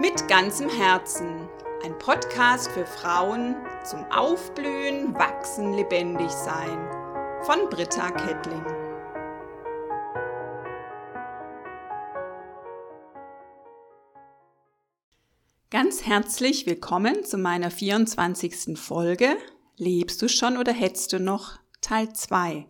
Mit 0.00 0.26
ganzem 0.26 0.68
Herzen. 0.68 1.48
Ein 1.84 1.96
Podcast 1.98 2.68
für 2.72 2.84
Frauen 2.84 3.54
zum 3.84 4.04
Aufblühen, 4.10 5.14
Wachsen, 5.14 5.72
Lebendig 5.72 6.32
sein. 6.32 6.90
Von 7.44 7.70
Britta 7.70 8.10
Kettling. 8.10 8.64
Ganz 15.70 16.04
herzlich 16.04 16.66
willkommen 16.66 17.24
zu 17.24 17.38
meiner 17.38 17.70
24. 17.70 18.76
Folge. 18.76 19.36
Lebst 19.76 20.20
du 20.20 20.28
schon 20.28 20.56
oder 20.56 20.72
hättest 20.72 21.12
du 21.12 21.20
noch 21.20 21.60
Teil 21.80 22.12
2 22.12 22.66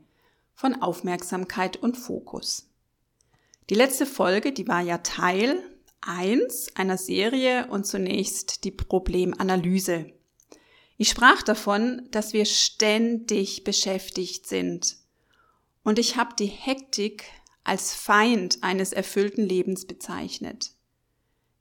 von 0.53 0.83
Aufmerksamkeit 0.83 1.79
und 1.79 1.97
Fokus. 1.97 2.69
Die 3.71 3.75
letzte 3.75 4.05
Folge, 4.05 4.53
die 4.53 4.69
war 4.69 4.83
ja 4.83 4.99
Teil 4.99 5.63
1 6.07 6.77
einer 6.77 6.99
Serie 6.99 7.67
und 7.69 7.87
zunächst 7.87 8.65
die 8.65 8.71
Problemanalyse. 8.71 10.13
Ich 10.97 11.09
sprach 11.11 11.43
davon, 11.43 12.09
dass 12.11 12.33
wir 12.33 12.45
ständig 12.45 13.65
beschäftigt 13.65 14.47
sind. 14.47 14.97
Und 15.83 15.99
ich 15.99 16.17
habe 16.17 16.35
die 16.39 16.47
Hektik 16.47 17.25
als 17.65 17.95
Feind 17.95 18.59
eines 18.63 18.93
erfüllten 18.93 19.45
Lebens 19.45 19.87
bezeichnet. 19.87 20.73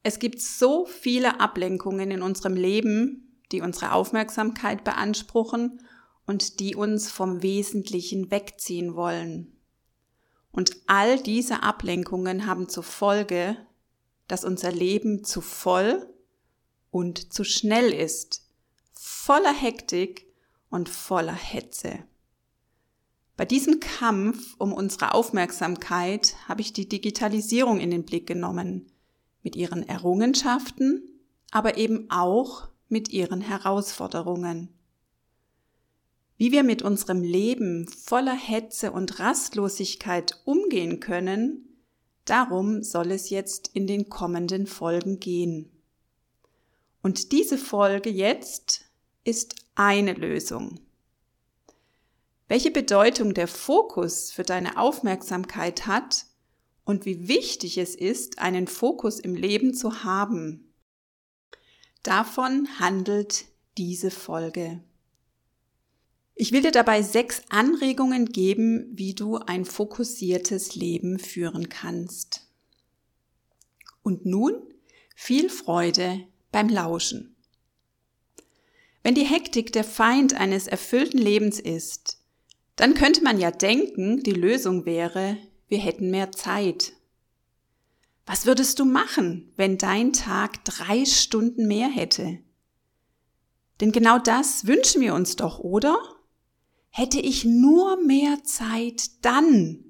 Es 0.03 0.19
gibt 0.19 0.41
so 0.41 0.85
viele 0.85 1.39
Ablenkungen 1.39 2.11
in 2.11 2.21
unserem 2.21 2.55
Leben, 2.55 3.39
die 3.51 3.61
unsere 3.61 3.93
Aufmerksamkeit 3.93 4.83
beanspruchen 4.83 5.81
und 6.25 6.59
die 6.59 6.75
uns 6.75 7.09
vom 7.09 7.41
Wesentlichen 7.41 8.29
wegziehen 8.29 8.95
wollen. 8.95 9.55
Und 10.51 10.75
all 10.87 11.21
diese 11.21 11.63
Ablenkungen 11.63 12.45
haben 12.45 12.69
zur 12.69 12.83
Folge, 12.83 13.57
dass 14.27 14.45
unser 14.45 14.71
Leben 14.71 15.23
zu 15.23 15.41
voll 15.41 16.07
und 16.91 17.33
zu 17.33 17.43
schnell 17.43 17.91
ist, 17.91 18.47
voller 18.93 19.53
Hektik 19.53 20.27
und 20.69 20.89
voller 20.89 21.33
Hetze. 21.33 21.99
Bei 23.35 23.45
diesem 23.45 23.79
Kampf 23.79 24.55
um 24.59 24.73
unsere 24.73 25.13
Aufmerksamkeit 25.13 26.35
habe 26.47 26.61
ich 26.61 26.71
die 26.71 26.87
Digitalisierung 26.87 27.79
in 27.79 27.89
den 27.89 28.05
Blick 28.05 28.27
genommen, 28.27 28.91
mit 29.41 29.55
ihren 29.55 29.87
Errungenschaften, 29.87 31.03
aber 31.51 31.77
eben 31.77 32.09
auch 32.09 32.69
mit 32.89 33.09
ihren 33.09 33.41
Herausforderungen. 33.41 34.69
Wie 36.37 36.51
wir 36.51 36.63
mit 36.63 36.81
unserem 36.81 37.23
Leben 37.23 37.87
voller 37.87 38.35
Hetze 38.35 38.91
und 38.91 39.19
Rastlosigkeit 39.19 40.41
umgehen 40.45 40.99
können, 40.99 41.72
Darum 42.25 42.83
soll 42.83 43.11
es 43.11 43.29
jetzt 43.29 43.69
in 43.73 43.87
den 43.87 44.09
kommenden 44.09 44.67
Folgen 44.67 45.19
gehen. 45.19 45.69
Und 47.01 47.31
diese 47.31 47.57
Folge 47.57 48.09
jetzt 48.09 48.85
ist 49.23 49.55
eine 49.75 50.13
Lösung. 50.13 50.79
Welche 52.47 52.71
Bedeutung 52.71 53.33
der 53.33 53.47
Fokus 53.47 54.31
für 54.31 54.43
deine 54.43 54.77
Aufmerksamkeit 54.77 55.85
hat 55.87 56.25
und 56.85 57.05
wie 57.05 57.27
wichtig 57.27 57.77
es 57.77 57.95
ist, 57.95 58.39
einen 58.39 58.67
Fokus 58.67 59.19
im 59.19 59.35
Leben 59.35 59.73
zu 59.73 60.03
haben. 60.03 60.73
Davon 62.03 62.67
handelt 62.79 63.45
diese 63.77 64.11
Folge. 64.11 64.81
Ich 66.35 66.51
will 66.51 66.61
dir 66.61 66.71
dabei 66.71 67.01
sechs 67.03 67.43
Anregungen 67.49 68.25
geben, 68.25 68.89
wie 68.91 69.13
du 69.13 69.37
ein 69.37 69.65
fokussiertes 69.65 70.75
Leben 70.75 71.19
führen 71.19 71.69
kannst. 71.69 72.47
Und 74.01 74.25
nun 74.25 74.55
viel 75.15 75.49
Freude 75.49 76.25
beim 76.51 76.69
Lauschen. 76.69 77.35
Wenn 79.03 79.15
die 79.15 79.25
Hektik 79.25 79.71
der 79.73 79.83
Feind 79.83 80.33
eines 80.33 80.67
erfüllten 80.67 81.19
Lebens 81.19 81.59
ist, 81.59 82.19
dann 82.75 82.95
könnte 82.95 83.23
man 83.23 83.39
ja 83.39 83.51
denken, 83.51 84.23
die 84.23 84.31
Lösung 84.31 84.85
wäre, 84.85 85.37
wir 85.67 85.77
hätten 85.77 86.09
mehr 86.09 86.31
Zeit. 86.31 86.93
Was 88.25 88.45
würdest 88.45 88.79
du 88.79 88.85
machen, 88.85 89.51
wenn 89.57 89.77
dein 89.77 90.13
Tag 90.13 90.63
drei 90.65 91.05
Stunden 91.05 91.67
mehr 91.67 91.89
hätte? 91.89 92.39
Denn 93.81 93.91
genau 93.91 94.17
das 94.17 94.65
wünschen 94.65 95.01
wir 95.01 95.13
uns 95.13 95.35
doch, 95.35 95.59
oder? 95.59 95.97
Hätte 96.95 97.19
ich 97.19 97.43
nur 97.43 97.97
mehr 97.97 98.43
Zeit, 98.43 99.25
dann. 99.25 99.83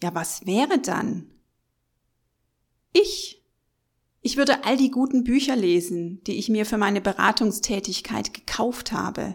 Ja, 0.00 0.14
was 0.14 0.46
wäre 0.46 0.78
dann? 0.78 1.26
Ich. 2.92 3.42
Ich 4.20 4.36
würde 4.36 4.64
all 4.64 4.76
die 4.76 4.92
guten 4.92 5.24
Bücher 5.24 5.56
lesen, 5.56 6.22
die 6.22 6.36
ich 6.36 6.48
mir 6.48 6.66
für 6.66 6.78
meine 6.78 7.00
Beratungstätigkeit 7.00 8.32
gekauft 8.32 8.92
habe. 8.92 9.34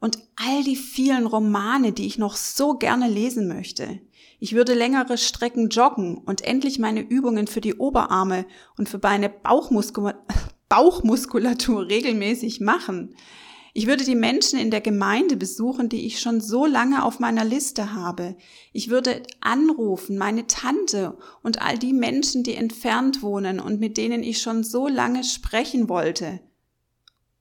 Und 0.00 0.18
all 0.34 0.64
die 0.64 0.74
vielen 0.74 1.24
Romane, 1.24 1.92
die 1.92 2.06
ich 2.06 2.18
noch 2.18 2.34
so 2.34 2.74
gerne 2.74 3.08
lesen 3.08 3.46
möchte. 3.46 4.00
Ich 4.40 4.54
würde 4.54 4.74
längere 4.74 5.16
Strecken 5.18 5.68
joggen 5.68 6.18
und 6.18 6.40
endlich 6.42 6.80
meine 6.80 7.02
Übungen 7.02 7.46
für 7.46 7.60
die 7.60 7.74
Oberarme 7.74 8.44
und 8.76 8.88
für 8.88 8.98
meine 9.00 9.28
Bauchmuskulatur 10.68 11.86
regelmäßig 11.86 12.58
machen. 12.58 13.14
Ich 13.74 13.86
würde 13.86 14.04
die 14.04 14.14
Menschen 14.14 14.58
in 14.58 14.70
der 14.70 14.82
Gemeinde 14.82 15.36
besuchen, 15.36 15.88
die 15.88 16.04
ich 16.06 16.20
schon 16.20 16.42
so 16.42 16.66
lange 16.66 17.04
auf 17.04 17.20
meiner 17.20 17.44
Liste 17.44 17.94
habe. 17.94 18.36
Ich 18.72 18.90
würde 18.90 19.22
anrufen, 19.40 20.18
meine 20.18 20.46
Tante 20.46 21.16
und 21.42 21.62
all 21.62 21.78
die 21.78 21.94
Menschen, 21.94 22.42
die 22.42 22.54
entfernt 22.54 23.22
wohnen 23.22 23.60
und 23.60 23.80
mit 23.80 23.96
denen 23.96 24.22
ich 24.22 24.42
schon 24.42 24.62
so 24.62 24.88
lange 24.88 25.24
sprechen 25.24 25.88
wollte. 25.88 26.40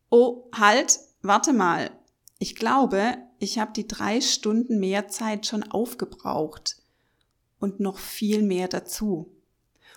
Oh, 0.09 0.49
halt, 0.53 0.99
warte 1.21 1.51
mal. 1.51 1.91
Ich 2.39 2.55
glaube, 2.55 3.17
ich 3.39 3.59
habe 3.59 3.73
die 3.73 3.87
drei 3.87 4.21
Stunden 4.21 4.79
mehr 4.79 5.09
Zeit 5.09 5.45
schon 5.45 5.63
aufgebraucht. 5.63 6.77
Und 7.59 7.79
noch 7.79 7.99
viel 7.99 8.41
mehr 8.41 8.67
dazu. 8.67 9.35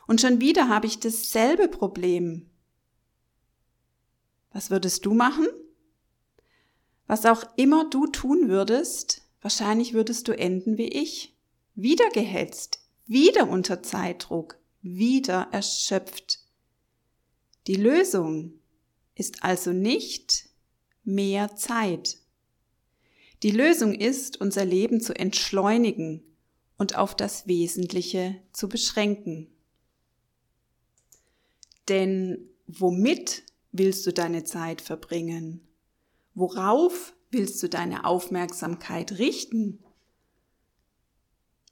Und 0.07 0.21
schon 0.21 0.41
wieder 0.41 0.69
habe 0.69 0.87
ich 0.87 0.99
dasselbe 1.01 1.69
Problem. 1.69 2.51
Was 4.53 4.71
würdest 4.71 5.07
du 5.07 5.15
machen? 5.15 5.47
Was 7.07 7.27
auch 7.27 7.45
immer 7.57 7.89
du 7.91 8.07
tun 8.07 8.49
würdest, 8.49 9.23
wahrscheinlich 9.41 9.93
würdest 9.93 10.29
du 10.29 10.33
enden 10.33 10.79
wie 10.79 10.89
ich. 10.89 11.37
Wieder 11.75 12.09
gehetzt, 12.11 12.81
wieder 13.07 13.49
unter 13.49 13.83
Zeitdruck, 13.83 14.59
wieder 14.81 15.49
erschöpft. 15.51 16.39
Die 17.67 17.77
Lösung 17.77 18.55
ist 19.15 19.43
also 19.43 19.73
nicht 19.73 20.49
mehr 21.05 21.57
Zeit. 21.57 22.19
Die 23.43 23.51
Lösung 23.51 23.95
ist, 23.95 24.41
unser 24.41 24.65
Leben 24.65 25.01
zu 25.01 25.15
entschleunigen 25.15 26.23
und 26.79 26.97
auf 26.97 27.15
das 27.15 27.47
Wesentliche 27.47 28.41
zu 28.53 28.69
beschränken. 28.69 29.49
Denn 31.89 32.49
womit 32.67 33.43
willst 33.73 34.07
du 34.07 34.13
deine 34.13 34.45
Zeit 34.45 34.81
verbringen? 34.81 35.61
Worauf 36.35 37.15
willst 37.31 37.63
du 37.63 37.69
deine 37.69 38.05
Aufmerksamkeit 38.05 39.13
richten? 39.19 39.85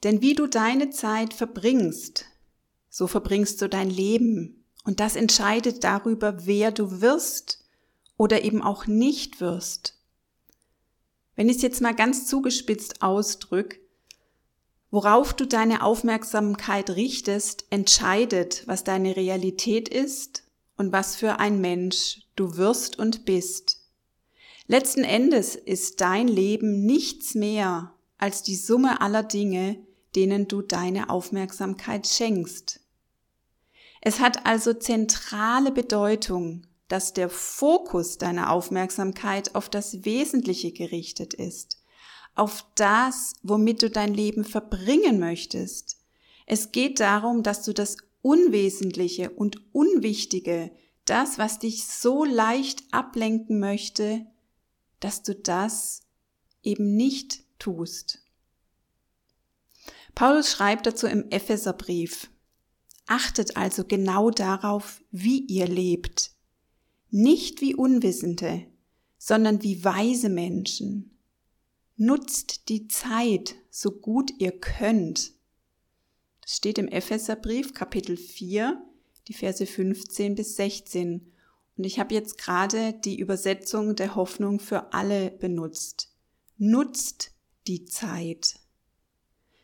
Denn 0.04 0.20
wie 0.20 0.34
du 0.34 0.46
deine 0.46 0.90
Zeit 0.90 1.34
verbringst, 1.34 2.26
so 2.88 3.06
verbringst 3.06 3.60
du 3.62 3.68
dein 3.68 3.90
Leben. 3.90 4.64
Und 4.84 5.00
das 5.00 5.16
entscheidet 5.16 5.84
darüber, 5.84 6.44
wer 6.46 6.72
du 6.72 7.00
wirst 7.00 7.64
oder 8.16 8.42
eben 8.42 8.62
auch 8.62 8.86
nicht 8.86 9.40
wirst. 9.40 9.98
Wenn 11.34 11.48
ich 11.48 11.56
es 11.56 11.62
jetzt 11.62 11.80
mal 11.80 11.94
ganz 11.94 12.26
zugespitzt 12.26 13.00
ausdrück, 13.02 13.80
worauf 14.90 15.32
du 15.32 15.46
deine 15.46 15.82
Aufmerksamkeit 15.82 16.90
richtest, 16.90 17.64
entscheidet, 17.70 18.66
was 18.66 18.84
deine 18.84 19.16
Realität 19.16 19.88
ist 19.88 20.44
und 20.76 20.92
was 20.92 21.16
für 21.16 21.38
ein 21.38 21.60
Mensch 21.60 22.26
du 22.36 22.56
wirst 22.56 22.98
und 22.98 23.24
bist. 23.24 23.81
Letzten 24.72 25.04
Endes 25.04 25.54
ist 25.54 26.00
dein 26.00 26.28
Leben 26.28 26.86
nichts 26.86 27.34
mehr 27.34 27.92
als 28.16 28.42
die 28.42 28.56
Summe 28.56 29.02
aller 29.02 29.22
Dinge, 29.22 29.76
denen 30.16 30.48
du 30.48 30.62
deine 30.62 31.10
Aufmerksamkeit 31.10 32.06
schenkst. 32.06 32.80
Es 34.00 34.18
hat 34.18 34.46
also 34.46 34.72
zentrale 34.72 35.72
Bedeutung, 35.72 36.62
dass 36.88 37.12
der 37.12 37.28
Fokus 37.28 38.16
deiner 38.16 38.50
Aufmerksamkeit 38.50 39.54
auf 39.54 39.68
das 39.68 40.06
Wesentliche 40.06 40.72
gerichtet 40.72 41.34
ist, 41.34 41.82
auf 42.34 42.64
das, 42.74 43.34
womit 43.42 43.82
du 43.82 43.90
dein 43.90 44.14
Leben 44.14 44.42
verbringen 44.42 45.20
möchtest. 45.20 45.98
Es 46.46 46.72
geht 46.72 46.98
darum, 46.98 47.42
dass 47.42 47.62
du 47.62 47.74
das 47.74 47.98
Unwesentliche 48.22 49.28
und 49.28 49.74
Unwichtige, 49.74 50.70
das, 51.04 51.36
was 51.36 51.58
dich 51.58 51.84
so 51.84 52.24
leicht 52.24 52.84
ablenken 52.90 53.60
möchte, 53.60 54.31
dass 55.02 55.22
du 55.22 55.34
das 55.34 56.02
eben 56.62 56.96
nicht 56.96 57.44
tust. 57.58 58.24
Paulus 60.14 60.50
schreibt 60.50 60.86
dazu 60.86 61.06
im 61.06 61.28
Epheserbrief, 61.30 62.30
Achtet 63.06 63.56
also 63.56 63.84
genau 63.84 64.30
darauf, 64.30 65.02
wie 65.10 65.40
ihr 65.40 65.66
lebt. 65.66 66.30
Nicht 67.10 67.60
wie 67.60 67.74
Unwissende, 67.74 68.66
sondern 69.18 69.62
wie 69.62 69.84
weise 69.84 70.28
Menschen. 70.28 71.18
Nutzt 71.96 72.68
die 72.68 72.88
Zeit 72.88 73.56
so 73.70 73.90
gut 73.90 74.32
ihr 74.38 74.52
könnt. 74.52 75.32
Das 76.40 76.56
steht 76.56 76.78
im 76.78 76.88
Epheserbrief 76.88 77.74
Kapitel 77.74 78.16
4, 78.16 78.80
die 79.28 79.34
Verse 79.34 79.66
15 79.66 80.34
bis 80.34 80.56
16. 80.56 81.32
Und 81.76 81.84
ich 81.84 81.98
habe 81.98 82.14
jetzt 82.14 82.38
gerade 82.38 82.92
die 82.92 83.18
Übersetzung 83.18 83.96
der 83.96 84.14
Hoffnung 84.14 84.60
für 84.60 84.92
alle 84.92 85.30
benutzt. 85.30 86.14
Nutzt 86.58 87.32
die 87.66 87.84
Zeit. 87.84 88.58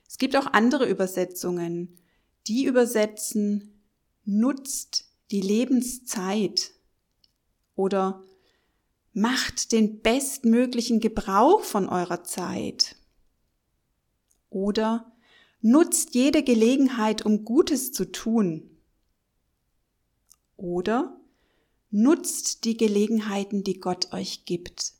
Es 0.08 0.19
gibt 0.19 0.37
auch 0.37 0.46
andere 0.46 0.88
Übersetzungen, 0.88 1.99
die 2.46 2.64
übersetzen, 2.64 3.82
nutzt 4.25 5.12
die 5.31 5.43
Lebenszeit 5.43 6.72
oder 7.75 8.25
macht 9.12 9.72
den 9.72 10.00
bestmöglichen 10.00 11.00
Gebrauch 11.00 11.62
von 11.62 11.88
eurer 11.88 12.25
Zeit 12.25 12.96
oder 14.49 15.12
nutzt 15.60 16.14
jede 16.14 16.43
Gelegenheit, 16.43 17.25
um 17.25 17.44
Gutes 17.44 17.93
zu 17.93 18.10
tun 18.10 18.78
oder 20.56 21.18
nutzt 21.90 22.64
die 22.64 22.76
Gelegenheiten, 22.76 23.64
die 23.64 23.81
Gott 23.81 24.12
euch 24.12 24.44
gibt. 24.44 24.93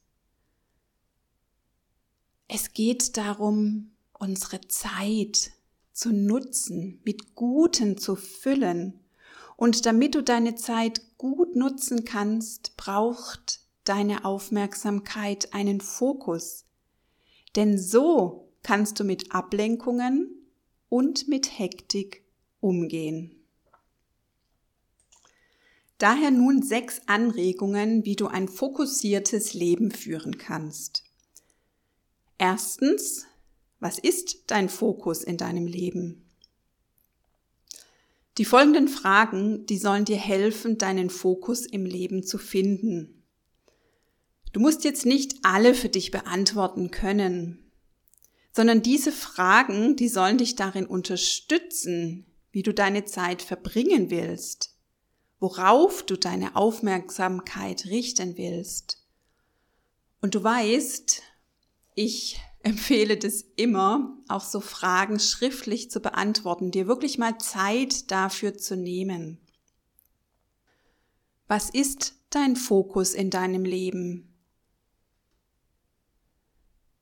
Es 2.49 2.73
geht 2.73 3.17
darum, 3.17 3.90
unsere 4.19 4.61
Zeit 4.69 5.50
zu 5.93 6.12
nutzen, 6.12 7.00
mit 7.05 7.35
Guten 7.35 7.99
zu 7.99 8.17
füllen. 8.17 9.00
Und 9.56 9.85
damit 9.85 10.14
du 10.14 10.23
deine 10.23 10.55
Zeit 10.55 11.02
gut 11.19 11.56
nutzen 11.56 12.05
kannst, 12.05 12.76
braucht 12.76 13.61
deine 13.84 14.25
Aufmerksamkeit 14.25 15.52
einen 15.52 15.81
Fokus. 15.81 16.64
Denn 17.56 17.79
so 17.79 18.49
kannst 18.62 19.00
du 19.00 19.05
mit 19.05 19.32
Ablenkungen 19.34 20.31
und 20.88 21.29
mit 21.29 21.58
Hektik 21.58 22.23
umgehen. 22.61 23.38
Daher 25.99 26.31
nun 26.31 26.62
sechs 26.62 27.00
Anregungen, 27.06 28.05
wie 28.05 28.15
du 28.15 28.29
ein 28.29 28.49
fokussiertes 28.49 29.53
Leben 29.53 29.91
führen 29.91 30.39
kannst. 30.39 31.03
Erstens, 32.39 33.27
was 33.81 33.99
ist 33.99 34.45
dein 34.47 34.69
Fokus 34.69 35.25
in 35.25 35.37
deinem 35.37 35.67
Leben? 35.67 36.25
Die 38.39 38.45
folgenden 38.45 38.87
Fragen, 38.87 39.67
die 39.67 39.79
sollen 39.79 40.05
dir 40.05 40.17
helfen, 40.17 40.79
deinen 40.79 41.11
Fokus 41.11 41.67
im 41.67 41.85
Leben 41.85 42.23
zu 42.23 42.39
finden. 42.39 43.25
Du 44.53 44.61
musst 44.61 44.85
jetzt 44.85 45.05
nicht 45.05 45.35
alle 45.43 45.75
für 45.75 45.89
dich 45.89 46.12
beantworten 46.12 46.93
können, 46.93 47.59
sondern 48.53 48.83
diese 48.83 49.11
Fragen, 49.11 49.97
die 49.97 50.09
sollen 50.09 50.39
dich 50.39 50.55
darin 50.55 50.87
unterstützen, 50.87 52.27
wie 52.53 52.62
du 52.62 52.73
deine 52.73 53.05
Zeit 53.05 53.43
verbringen 53.43 54.11
willst, 54.11 54.78
worauf 55.40 56.02
du 56.02 56.17
deine 56.17 56.56
Aufmerksamkeit 56.56 57.87
richten 57.87 58.37
willst. 58.37 59.05
Und 60.20 60.35
du 60.35 60.43
weißt, 60.43 61.23
ich 61.94 62.40
empfehle 62.62 63.17
das 63.17 63.44
immer, 63.56 64.17
auch 64.29 64.43
so 64.44 64.61
Fragen 64.61 65.20
schriftlich 65.20 65.90
zu 65.90 66.00
beantworten, 66.00 66.70
dir 66.70 66.87
wirklich 66.87 67.19
mal 67.19 67.38
Zeit 67.38 68.11
dafür 68.11 68.56
zu 68.56 68.76
nehmen. 68.76 69.40
Was 71.46 71.70
ist 71.70 72.14
dein 72.31 72.56
Fokus 72.56 73.14
in 73.14 73.31
deinem 73.31 73.64
Leben? 73.64 74.34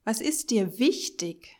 Was 0.04 0.20
ist 0.20 0.50
dir 0.50 0.78
wichtig? 0.78 1.56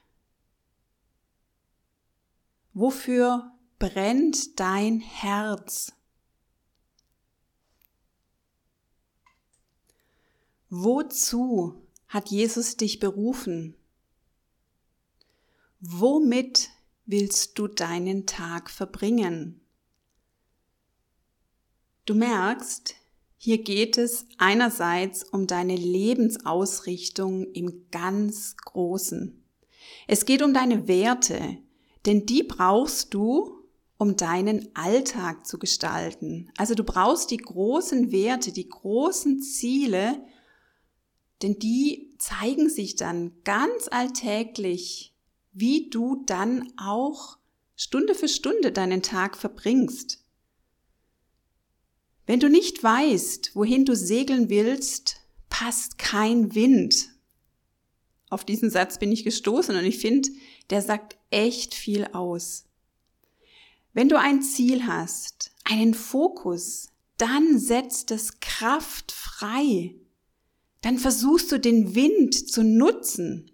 Wofür 2.74 3.50
brennt 3.78 4.60
dein 4.60 5.00
Herz? 5.00 5.95
Wozu 10.68 11.74
hat 12.08 12.30
Jesus 12.30 12.76
dich 12.76 12.98
berufen? 12.98 13.76
Womit 15.80 16.70
willst 17.04 17.56
du 17.58 17.68
deinen 17.68 18.26
Tag 18.26 18.68
verbringen? 18.68 19.60
Du 22.04 22.14
merkst, 22.14 22.96
hier 23.36 23.62
geht 23.62 23.96
es 23.96 24.26
einerseits 24.38 25.22
um 25.22 25.46
deine 25.46 25.76
Lebensausrichtung 25.76 27.44
im 27.52 27.86
ganz 27.92 28.56
Großen. 28.56 29.44
Es 30.08 30.24
geht 30.24 30.42
um 30.42 30.52
deine 30.52 30.88
Werte, 30.88 31.58
denn 32.06 32.26
die 32.26 32.42
brauchst 32.42 33.14
du, 33.14 33.56
um 33.98 34.16
deinen 34.16 34.68
Alltag 34.74 35.46
zu 35.46 35.58
gestalten. 35.58 36.50
Also 36.56 36.74
du 36.74 36.82
brauchst 36.82 37.30
die 37.30 37.36
großen 37.36 38.10
Werte, 38.10 38.52
die 38.52 38.68
großen 38.68 39.40
Ziele, 39.40 40.20
denn 41.42 41.58
die 41.58 42.14
zeigen 42.18 42.70
sich 42.70 42.96
dann 42.96 43.32
ganz 43.44 43.88
alltäglich, 43.90 45.14
wie 45.52 45.90
du 45.90 46.22
dann 46.26 46.72
auch 46.76 47.38
Stunde 47.76 48.14
für 48.14 48.28
Stunde 48.28 48.72
deinen 48.72 49.02
Tag 49.02 49.36
verbringst. 49.36 50.24
Wenn 52.26 52.40
du 52.40 52.48
nicht 52.48 52.82
weißt, 52.82 53.54
wohin 53.54 53.84
du 53.84 53.94
segeln 53.94 54.48
willst, 54.48 55.20
passt 55.48 55.98
kein 55.98 56.54
Wind. 56.54 57.10
Auf 58.28 58.44
diesen 58.44 58.70
Satz 58.70 58.98
bin 58.98 59.12
ich 59.12 59.22
gestoßen 59.24 59.76
und 59.76 59.84
ich 59.84 59.98
finde, 59.98 60.30
der 60.70 60.82
sagt 60.82 61.16
echt 61.30 61.74
viel 61.74 62.06
aus. 62.06 62.64
Wenn 63.92 64.08
du 64.08 64.18
ein 64.18 64.42
Ziel 64.42 64.86
hast, 64.86 65.52
einen 65.64 65.94
Fokus, 65.94 66.88
dann 67.18 67.58
setzt 67.58 68.10
es 68.10 68.40
Kraft 68.40 69.12
frei 69.12 69.94
dann 70.80 70.98
versuchst 70.98 71.50
du 71.52 71.58
den 71.58 71.94
Wind 71.94 72.34
zu 72.34 72.62
nutzen. 72.62 73.50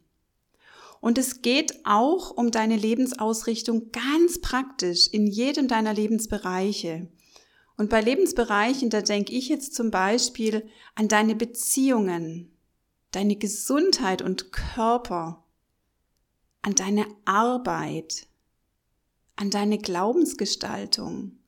Und 1.00 1.18
es 1.18 1.42
geht 1.42 1.84
auch 1.84 2.30
um 2.30 2.50
deine 2.50 2.76
Lebensausrichtung 2.76 3.90
ganz 3.90 4.40
praktisch 4.40 5.08
in 5.08 5.26
jedem 5.26 5.66
deiner 5.66 5.92
Lebensbereiche. 5.92 7.08
Und 7.76 7.90
bei 7.90 8.00
Lebensbereichen, 8.00 8.90
da 8.90 9.00
denke 9.00 9.32
ich 9.32 9.48
jetzt 9.48 9.74
zum 9.74 9.90
Beispiel 9.90 10.68
an 10.94 11.08
deine 11.08 11.34
Beziehungen, 11.34 12.52
deine 13.10 13.36
Gesundheit 13.36 14.22
und 14.22 14.52
Körper, 14.52 15.44
an 16.62 16.74
deine 16.76 17.06
Arbeit, 17.24 18.28
an 19.34 19.50
deine 19.50 19.78
Glaubensgestaltung, 19.78 21.38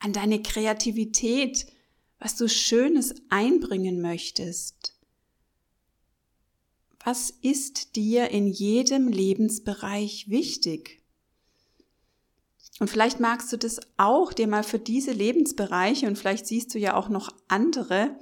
an 0.00 0.12
deine 0.12 0.42
Kreativität, 0.42 1.66
was 2.18 2.36
du 2.36 2.48
Schönes 2.48 3.14
einbringen 3.28 4.00
möchtest. 4.00 4.95
Was 7.06 7.30
ist 7.30 7.94
dir 7.94 8.32
in 8.32 8.48
jedem 8.48 9.06
Lebensbereich 9.06 10.28
wichtig? 10.28 11.00
Und 12.80 12.90
vielleicht 12.90 13.20
magst 13.20 13.52
du 13.52 13.56
das 13.56 13.78
auch 13.96 14.32
dir 14.32 14.48
mal 14.48 14.64
für 14.64 14.80
diese 14.80 15.12
Lebensbereiche 15.12 16.08
und 16.08 16.18
vielleicht 16.18 16.48
siehst 16.48 16.74
du 16.74 16.80
ja 16.80 16.96
auch 16.96 17.08
noch 17.08 17.32
andere. 17.46 18.18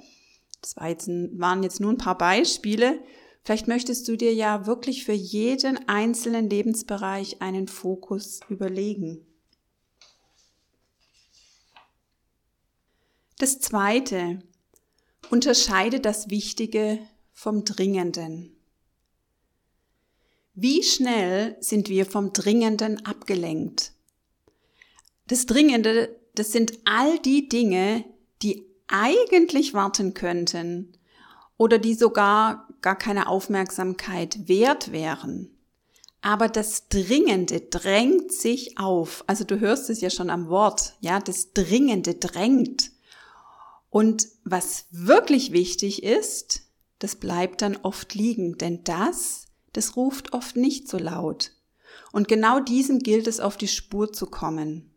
Das 0.61 0.75
war 0.75 0.87
jetzt, 0.87 1.07
waren 1.07 1.63
jetzt 1.63 1.79
nur 1.79 1.93
ein 1.93 1.97
paar 1.97 2.15
Beispiele. 2.15 3.03
Vielleicht 3.43 3.67
möchtest 3.67 4.07
du 4.07 4.17
dir 4.17 4.35
ja 4.35 4.67
wirklich 4.67 5.03
für 5.03 5.13
jeden 5.13 5.89
einzelnen 5.89 6.47
Lebensbereich 6.47 7.41
einen 7.41 7.67
Fokus 7.67 8.41
überlegen. 8.49 9.25
Das 13.39 13.59
zweite, 13.59 14.43
unterscheide 15.31 15.99
das 15.99 16.29
Wichtige 16.29 16.99
vom 17.33 17.65
Dringenden. 17.65 18.54
Wie 20.57 20.83
schnell 20.83 21.57
sind 21.59 21.89
wir 21.89 22.05
vom 22.05 22.31
Dringenden 22.31 23.05
abgelenkt? 23.05 23.91
Das 25.27 25.45
Dringende, 25.45 26.15
das 26.33 26.53
sind 26.53 26.79
all 26.85 27.19
die 27.19 27.49
Dinge, 27.49 28.05
die 28.41 28.65
eigentlich 28.87 29.73
warten 29.73 30.13
könnten 30.13 30.93
oder 31.57 31.77
die 31.77 31.93
sogar 31.93 32.69
gar 32.79 32.97
keine 32.97 33.27
Aufmerksamkeit 33.27 34.47
wert 34.47 34.93
wären. 34.93 35.49
Aber 36.21 36.47
das 36.47 36.87
Dringende 36.87 37.59
drängt 37.59 38.31
sich 38.31 38.77
auf. 38.77 39.25
Also 39.27 39.43
du 39.43 39.59
hörst 39.59 39.89
es 39.89 39.99
ja 39.99 40.09
schon 40.09 40.29
am 40.29 40.47
Wort, 40.47 40.95
ja, 41.01 41.19
das 41.19 41.51
Dringende 41.51 42.15
drängt. 42.15 42.91
Und 43.89 44.29
was 44.45 44.85
wirklich 44.89 45.51
wichtig 45.51 46.01
ist, 46.01 46.61
das 46.99 47.17
bleibt 47.17 47.61
dann 47.61 47.75
oft 47.75 48.15
liegen, 48.15 48.57
denn 48.57 48.85
das 48.85 49.47
das 49.75 49.95
ruft 49.95 50.33
oft 50.33 50.55
nicht 50.55 50.87
so 50.87 50.97
laut. 50.97 51.51
Und 52.11 52.27
genau 52.27 52.59
diesem 52.59 52.99
gilt 52.99 53.27
es 53.27 53.39
auf 53.39 53.57
die 53.57 53.67
Spur 53.67 54.13
zu 54.13 54.25
kommen. 54.25 54.91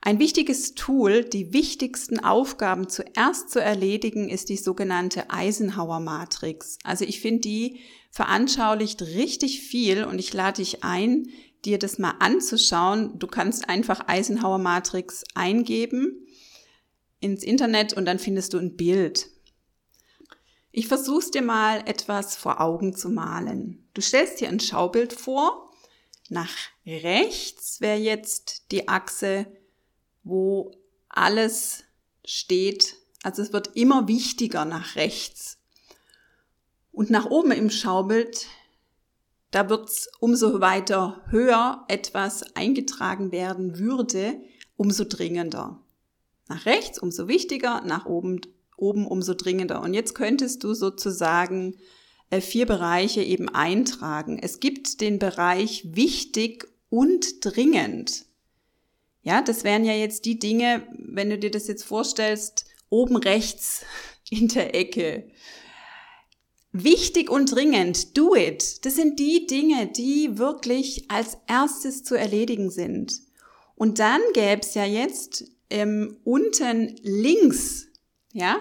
Ein 0.00 0.20
wichtiges 0.20 0.74
Tool, 0.74 1.24
die 1.24 1.52
wichtigsten 1.52 2.20
Aufgaben 2.20 2.88
zuerst 2.88 3.50
zu 3.50 3.60
erledigen, 3.60 4.28
ist 4.28 4.48
die 4.48 4.56
sogenannte 4.56 5.30
Eisenhower 5.30 6.00
Matrix. 6.00 6.78
Also 6.84 7.04
ich 7.04 7.20
finde 7.20 7.40
die 7.40 7.80
veranschaulicht 8.10 9.02
richtig 9.02 9.60
viel 9.60 10.04
und 10.04 10.18
ich 10.18 10.32
lade 10.32 10.62
dich 10.62 10.84
ein, 10.84 11.28
dir 11.64 11.78
das 11.78 11.98
mal 11.98 12.14
anzuschauen. 12.20 13.18
Du 13.18 13.26
kannst 13.26 13.68
einfach 13.68 14.06
Eisenhower 14.06 14.58
Matrix 14.58 15.24
eingeben 15.34 16.26
ins 17.20 17.42
Internet 17.42 17.92
und 17.92 18.04
dann 18.04 18.20
findest 18.20 18.54
du 18.54 18.58
ein 18.58 18.76
Bild. 18.76 19.28
Ich 20.70 20.86
versuch's 20.86 21.32
dir 21.32 21.42
mal 21.42 21.82
etwas 21.86 22.36
vor 22.36 22.60
Augen 22.60 22.94
zu 22.94 23.08
malen. 23.10 23.87
Du 23.98 24.02
stellst 24.02 24.40
dir 24.40 24.48
ein 24.48 24.60
Schaubild 24.60 25.12
vor. 25.12 25.72
Nach 26.28 26.52
rechts 26.86 27.80
wäre 27.80 27.98
jetzt 27.98 28.70
die 28.70 28.86
Achse, 28.86 29.48
wo 30.22 30.70
alles 31.08 31.82
steht. 32.24 32.94
Also 33.24 33.42
es 33.42 33.52
wird 33.52 33.74
immer 33.74 34.06
wichtiger 34.06 34.64
nach 34.64 34.94
rechts. 34.94 35.58
Und 36.92 37.10
nach 37.10 37.26
oben 37.26 37.50
im 37.50 37.70
Schaubild, 37.70 38.46
da 39.50 39.68
wird's 39.68 40.08
umso 40.20 40.60
weiter 40.60 41.24
höher 41.30 41.84
etwas 41.88 42.54
eingetragen 42.54 43.32
werden 43.32 43.80
würde, 43.80 44.40
umso 44.76 45.06
dringender. 45.06 45.80
Nach 46.46 46.66
rechts 46.66 47.00
umso 47.00 47.26
wichtiger, 47.26 47.80
nach 47.80 48.06
oben 48.06 48.42
oben 48.76 49.08
umso 49.08 49.34
dringender. 49.34 49.82
Und 49.82 49.92
jetzt 49.92 50.14
könntest 50.14 50.62
du 50.62 50.72
sozusagen 50.72 51.74
vier 52.30 52.66
Bereiche 52.66 53.22
eben 53.22 53.48
eintragen. 53.48 54.38
Es 54.40 54.60
gibt 54.60 55.00
den 55.00 55.18
Bereich 55.18 55.94
wichtig 55.94 56.68
und 56.90 57.44
dringend. 57.44 58.26
Ja, 59.22 59.42
das 59.42 59.64
wären 59.64 59.84
ja 59.84 59.94
jetzt 59.94 60.24
die 60.24 60.38
Dinge, 60.38 60.86
wenn 60.92 61.30
du 61.30 61.38
dir 61.38 61.50
das 61.50 61.66
jetzt 61.68 61.84
vorstellst, 61.84 62.66
oben 62.88 63.16
rechts 63.16 63.82
in 64.30 64.48
der 64.48 64.74
Ecke. 64.74 65.30
Wichtig 66.72 67.30
und 67.30 67.52
dringend, 67.52 68.16
do 68.16 68.34
it. 68.34 68.84
Das 68.84 68.94
sind 68.94 69.18
die 69.18 69.46
Dinge, 69.46 69.86
die 69.86 70.38
wirklich 70.38 71.10
als 71.10 71.38
erstes 71.46 72.04
zu 72.04 72.14
erledigen 72.14 72.70
sind. 72.70 73.20
Und 73.74 73.98
dann 73.98 74.20
gäbe 74.34 74.60
es 74.60 74.74
ja 74.74 74.84
jetzt 74.84 75.44
ähm, 75.70 76.18
unten 76.24 76.96
links 77.02 77.88
ja, 78.32 78.60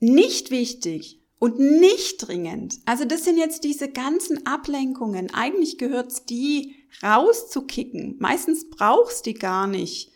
nicht 0.00 0.50
wichtig 0.50 1.17
und 1.38 1.58
nicht 1.58 2.26
dringend. 2.26 2.78
Also 2.84 3.04
das 3.04 3.24
sind 3.24 3.38
jetzt 3.38 3.64
diese 3.64 3.88
ganzen 3.88 4.46
Ablenkungen. 4.46 5.32
Eigentlich 5.32 5.78
gehört's 5.78 6.24
die 6.24 6.76
rauszukicken. 7.02 8.16
Meistens 8.18 8.68
brauchst 8.70 9.26
die 9.26 9.34
gar 9.34 9.66
nicht. 9.66 10.12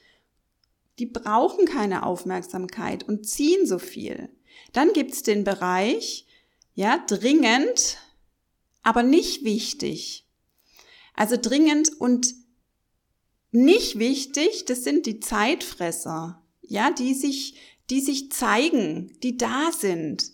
Die 0.98 1.06
brauchen 1.06 1.64
keine 1.64 2.04
Aufmerksamkeit 2.04 3.08
und 3.08 3.28
ziehen 3.28 3.66
so 3.66 3.78
viel. 3.78 4.28
Dann 4.72 4.92
gibt's 4.92 5.22
den 5.22 5.44
Bereich, 5.44 6.26
ja, 6.74 6.98
dringend, 7.06 7.98
aber 8.82 9.02
nicht 9.02 9.44
wichtig. 9.44 10.26
Also 11.14 11.36
dringend 11.40 12.00
und 12.00 12.34
nicht 13.50 13.98
wichtig, 13.98 14.64
das 14.64 14.82
sind 14.82 15.06
die 15.06 15.20
Zeitfresser, 15.20 16.42
ja, 16.62 16.90
die 16.90 17.14
sich 17.14 17.54
die 17.90 18.00
sich 18.00 18.32
zeigen, 18.32 19.18
die 19.22 19.36
da 19.36 19.70
sind. 19.70 20.30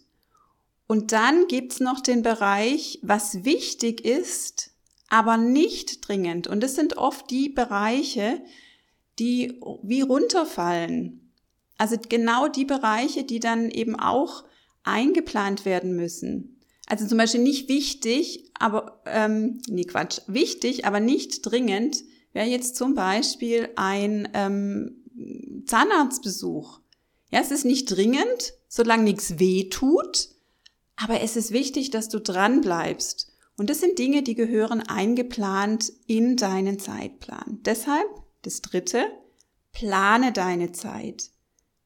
Und 0.89 1.13
dann 1.13 1.47
gibt's 1.49 1.81
noch 1.81 2.01
den 2.01 2.23
Bereich, 2.23 2.99
was 3.03 3.45
wichtig 3.45 4.05
ist, 4.05 4.71
aber 5.09 5.37
nicht 5.37 6.09
dringend. 6.09 6.49
Und 6.49 6.65
es 6.65 6.75
sind 6.75 6.97
oft 6.97 7.31
die 7.31 7.51
Bereiche, 7.51 8.41
die 9.19 9.61
wie 9.83 10.01
runterfallen. 10.01 11.33
Also 11.77 11.97
genau 12.09 12.49
die 12.49 12.65
Bereiche, 12.65 13.23
die 13.23 13.39
dann 13.39 13.71
eben 13.71 13.97
auch 13.97 14.45
eingeplant 14.83 15.67
werden 15.67 15.95
müssen. 15.95 16.59
Also 16.87 17.07
zum 17.07 17.19
Beispiel 17.19 17.43
nicht 17.43 17.69
wichtig, 17.69 18.51
aber 18.59 19.03
ähm, 19.05 19.61
nee 19.69 19.85
Quatsch, 19.85 20.23
wichtig, 20.27 20.87
aber 20.87 21.01
nicht 21.01 21.43
dringend 21.43 22.03
wäre 22.33 22.47
jetzt 22.47 22.77
zum 22.77 22.95
Beispiel 22.95 23.69
ein 23.77 24.27
ähm, 24.33 25.05
Zahnarztbesuch. 25.67 26.81
Ja, 27.31 27.41
es 27.41 27.51
ist 27.51 27.67
nicht 27.67 27.95
dringend, 27.95 28.55
solange 28.69 29.03
nichts 29.03 29.39
weh 29.39 29.69
tut, 29.69 30.31
aber 31.01 31.21
es 31.21 31.37
ist 31.37 31.53
wichtig, 31.53 31.91
dass 31.91 32.09
du 32.09 32.21
dran 32.21 32.61
bleibst. 32.61 33.33
Und 33.57 33.71
das 33.71 33.81
sind 33.81 33.99
Dinge, 33.99 34.23
die 34.23 34.35
gehören 34.35 34.83
eingeplant 34.83 35.93
in 36.07 36.37
deinen 36.37 36.79
Zeitplan. 36.79 37.61
Deshalb 37.65 38.07
das 38.43 38.63
dritte, 38.63 39.05
plane 39.73 40.33
deine 40.33 40.73
Zeit. 40.73 41.31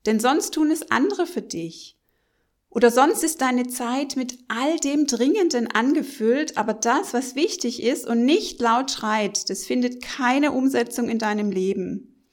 Denn 0.06 0.20
sonst 0.20 0.54
tun 0.54 0.70
es 0.70 0.90
andere 0.90 1.26
für 1.26 1.42
dich. 1.42 1.98
Oder 2.70 2.90
sonst 2.90 3.22
ist 3.22 3.42
deine 3.42 3.66
Zeit 3.66 4.16
mit 4.16 4.38
all 4.48 4.78
dem 4.78 5.06
Dringenden 5.06 5.66
angefüllt, 5.66 6.56
aber 6.56 6.72
das, 6.72 7.12
was 7.12 7.34
wichtig 7.34 7.82
ist 7.82 8.06
und 8.06 8.24
nicht 8.24 8.60
laut 8.60 8.90
schreit, 8.90 9.50
das 9.50 9.64
findet 9.64 10.02
keine 10.02 10.52
Umsetzung 10.52 11.10
in 11.10 11.18
deinem 11.18 11.50
Leben. 11.50 12.24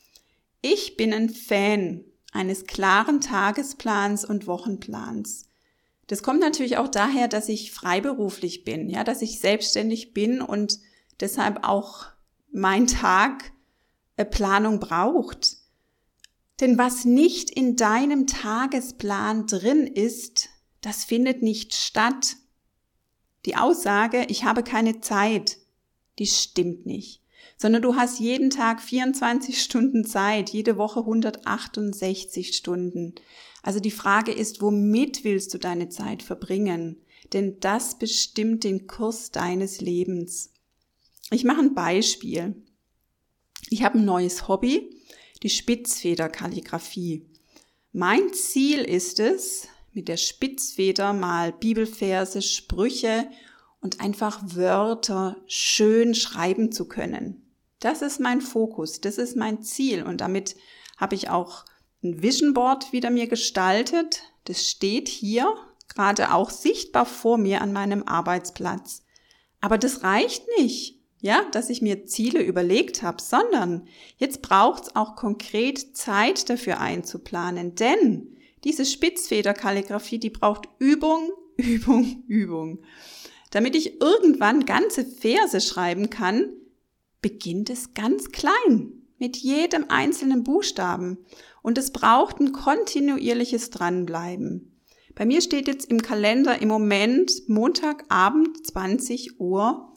Ich 0.62 0.96
bin 0.96 1.14
ein 1.14 1.30
Fan 1.30 2.06
eines 2.32 2.66
klaren 2.66 3.20
Tagesplans 3.20 4.24
und 4.24 4.48
Wochenplans. 4.48 5.49
Das 6.10 6.24
kommt 6.24 6.40
natürlich 6.40 6.78
auch 6.78 6.88
daher, 6.88 7.28
dass 7.28 7.50
ich 7.50 7.72
freiberuflich 7.72 8.64
bin, 8.64 8.90
ja, 8.90 9.04
dass 9.04 9.22
ich 9.22 9.40
selbstständig 9.40 10.12
bin 10.12 10.42
und 10.42 10.80
deshalb 11.20 11.64
auch 11.68 12.08
mein 12.52 12.88
Tag 12.88 13.52
äh, 14.18 14.26
Planung 14.26 14.80
braucht. 14.80 15.58
Denn 16.62 16.80
was 16.80 17.06
nicht 17.06 17.52
in 17.52 17.76
deinem 17.76 18.26
Tagesplan 18.26 19.46
drin 19.46 19.86
ist, 19.86 20.50
das 20.82 21.06
findet 21.06 21.44
nicht 21.44 21.76
statt. 21.76 22.38
Die 23.46 23.56
Aussage, 23.56 24.26
ich 24.30 24.46
habe 24.46 24.64
keine 24.64 25.02
Zeit, 25.02 25.58
die 26.18 26.26
stimmt 26.26 26.88
nicht 26.88 27.22
sondern 27.60 27.82
du 27.82 27.96
hast 27.96 28.20
jeden 28.20 28.50
Tag 28.50 28.82
24 28.82 29.62
Stunden 29.62 30.06
Zeit, 30.06 30.50
jede 30.50 30.78
Woche 30.78 31.02
168 31.02 32.56
Stunden. 32.56 33.16
Also 33.62 33.80
die 33.80 33.92
Frage 33.92 34.32
ist, 34.32 34.62
womit 34.62 35.24
willst 35.24 35.54
du 35.54 35.58
deine 35.58 35.90
Zeit 35.90 36.24
verbringen? 36.24 36.98
Denn 37.34 37.60
das 37.60 38.00
bestimmt 38.00 38.64
den 38.64 38.88
Kurs 38.88 39.32
deines 39.32 39.82
Lebens. 39.82 40.52
Ich 41.32 41.44
mache 41.44 41.60
ein 41.60 41.76
Beispiel. 41.76 42.56
Ich 43.70 43.84
habe 43.84 44.00
ein 44.00 44.06
neues 44.06 44.48
Hobby, 44.48 44.96
die 45.44 45.50
Spitzfederkalligraphie. 45.50 47.26
Mein 47.92 48.34
Ziel 48.34 48.80
ist 48.80 49.20
es, 49.20 49.68
mit 49.94 50.08
der 50.08 50.18
Spitzfeder 50.18 51.14
mal 51.14 51.52
Bibelverse, 51.52 52.42
Sprüche 52.42 53.28
und 53.82 54.02
einfach 54.02 54.42
Wörter 54.44 55.38
schön 55.48 56.16
schreiben 56.16 56.72
zu 56.72 56.88
können. 56.88 57.44
Das 57.80 58.02
ist 58.02 58.20
mein 58.20 58.42
Fokus, 58.42 59.02
das 59.02 59.18
ist 59.18 59.36
mein 59.36 59.62
Ziel 59.62 60.04
und 60.04 60.22
damit 60.22 60.56
habe 60.98 61.16
ich 61.16 61.30
auch 61.30 61.66
ein 62.04 62.22
Vision 62.22 62.54
Board 62.54 62.92
wieder 62.94 63.10
mir 63.10 63.28
gestaltet. 63.28 64.24
Das 64.46 64.68
steht 64.68 65.08
hier 65.08 65.54
gerade 65.88 66.34
auch 66.34 66.50
sichtbar 66.50 67.06
vor 67.06 67.38
mir 67.38 67.62
an 67.62 67.74
meinem 67.74 68.04
Arbeitsplatz. 68.04 69.04
Aber 69.60 69.78
das 69.78 70.04
reicht 70.04 70.46
nicht, 70.58 71.00
ja, 71.20 71.44
dass 71.52 71.70
ich 71.70 71.82
mir 71.82 72.06
Ziele 72.06 72.42
überlegt 72.42 73.04
habe, 73.04 73.22
sondern 73.22 73.88
jetzt 74.18 74.42
braucht 74.42 74.84
es 74.84 74.96
auch 74.96 75.16
konkret 75.16 75.98
Zeit 75.98 76.50
dafür 76.50 76.80
einzuplanen, 76.80 77.76
denn 77.76 78.38
diese 78.64 78.86
Spitzfederkalligraphie, 78.86 80.20
die 80.20 80.30
braucht 80.30 80.70
Übung, 80.80 81.32
Übung, 81.58 82.24
Übung. 82.28 82.80
Damit 83.52 83.76
ich 83.76 84.00
irgendwann 84.00 84.66
ganze 84.66 85.04
Verse 85.04 85.60
schreiben 85.60 86.10
kann, 86.10 86.54
beginnt 87.22 87.70
es 87.70 87.94
ganz 87.94 88.32
klein 88.32 88.94
mit 89.18 89.38
jedem 89.38 89.90
einzelnen 89.90 90.44
Buchstaben 90.44 91.18
und 91.62 91.78
es 91.78 91.92
braucht 91.92 92.40
ein 92.40 92.52
kontinuierliches 92.52 93.70
Dranbleiben. 93.70 94.80
Bei 95.16 95.26
mir 95.26 95.42
steht 95.42 95.68
jetzt 95.68 95.86
im 95.86 96.02
Kalender 96.02 96.62
im 96.62 96.70
Moment 96.70 97.32
Montagabend 97.48 98.66
20 98.66 99.40
Uhr 99.40 99.92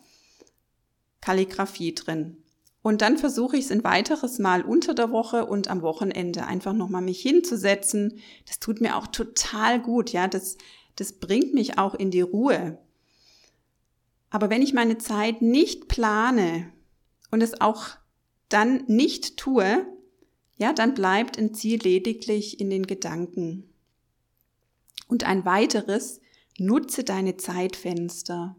Kalligrafie 1.21 1.95
drin. 1.95 2.39
Und 2.83 3.01
dann 3.01 3.17
versuche 3.17 3.57
ich 3.57 3.67
es 3.67 3.71
ein 3.71 3.85
weiteres 3.85 4.41
Mal 4.41 4.63
unter 4.63 4.95
der 4.95 5.13
Woche 5.13 5.47
und 5.47 5.69
am 5.69 5.83
Wochenende 5.83 6.47
einfach 6.47 6.73
nochmal 6.73 7.03
mich 7.03 7.23
hinzusetzen. 7.23 8.19
Das 8.47 8.59
tut 8.59 8.81
mir 8.81 8.97
auch 8.97 9.07
total 9.07 9.81
gut, 9.81 10.11
ja. 10.11 10.27
Das, 10.27 10.57
das 10.97 11.13
bringt 11.13 11.55
mich 11.55 11.79
auch 11.79 11.95
in 11.95 12.11
die 12.11 12.23
Ruhe. 12.23 12.79
Aber 14.31 14.51
wenn 14.51 14.63
ich 14.63 14.73
meine 14.73 14.99
Zeit 14.99 15.43
nicht 15.43 15.87
plane, 15.87 16.73
und 17.33 17.43
es 17.43 17.61
auch 17.61 17.89
dann 18.49 18.85
nicht 18.87 19.39
tue, 19.39 19.85
ja, 20.57 20.73
dann 20.73 20.95
bleibt 20.95 21.39
ein 21.39 21.55
Ziel 21.55 21.81
lediglich 21.83 22.61
in 22.61 22.71
den 22.71 22.87
Gedanken. 22.87 23.69
Und 25.09 25.25
ein 25.25 25.45
weiteres, 25.45 26.21
nutze 26.59 27.05
deine 27.05 27.37
Zeitfenster. 27.37 28.57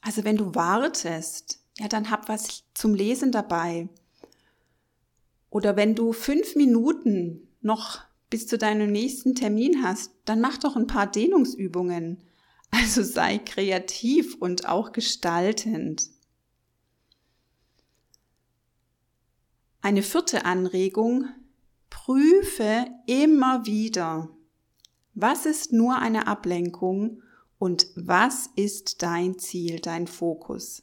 Also 0.00 0.24
wenn 0.24 0.36
du 0.36 0.54
wartest, 0.54 1.60
ja, 1.78 1.88
dann 1.88 2.10
hab 2.10 2.28
was 2.28 2.64
zum 2.74 2.94
Lesen 2.94 3.32
dabei. 3.32 3.88
Oder 5.50 5.76
wenn 5.76 5.94
du 5.94 6.12
fünf 6.12 6.56
Minuten 6.56 7.48
noch 7.60 8.00
bis 8.30 8.46
zu 8.46 8.58
deinem 8.58 8.92
nächsten 8.92 9.34
Termin 9.34 9.82
hast, 9.82 10.12
dann 10.24 10.40
mach 10.40 10.58
doch 10.58 10.76
ein 10.76 10.86
paar 10.86 11.10
Dehnungsübungen. 11.10 12.22
Also 12.70 13.02
sei 13.02 13.38
kreativ 13.38 14.36
und 14.38 14.68
auch 14.68 14.92
gestaltend. 14.92 16.10
Eine 19.88 20.02
vierte 20.02 20.44
Anregung, 20.44 21.30
prüfe 21.88 22.88
immer 23.06 23.64
wieder, 23.64 24.28
was 25.14 25.46
ist 25.46 25.72
nur 25.72 25.96
eine 25.96 26.26
Ablenkung 26.26 27.22
und 27.58 27.86
was 27.96 28.50
ist 28.54 29.02
dein 29.02 29.38
Ziel, 29.38 29.80
dein 29.80 30.06
Fokus. 30.06 30.82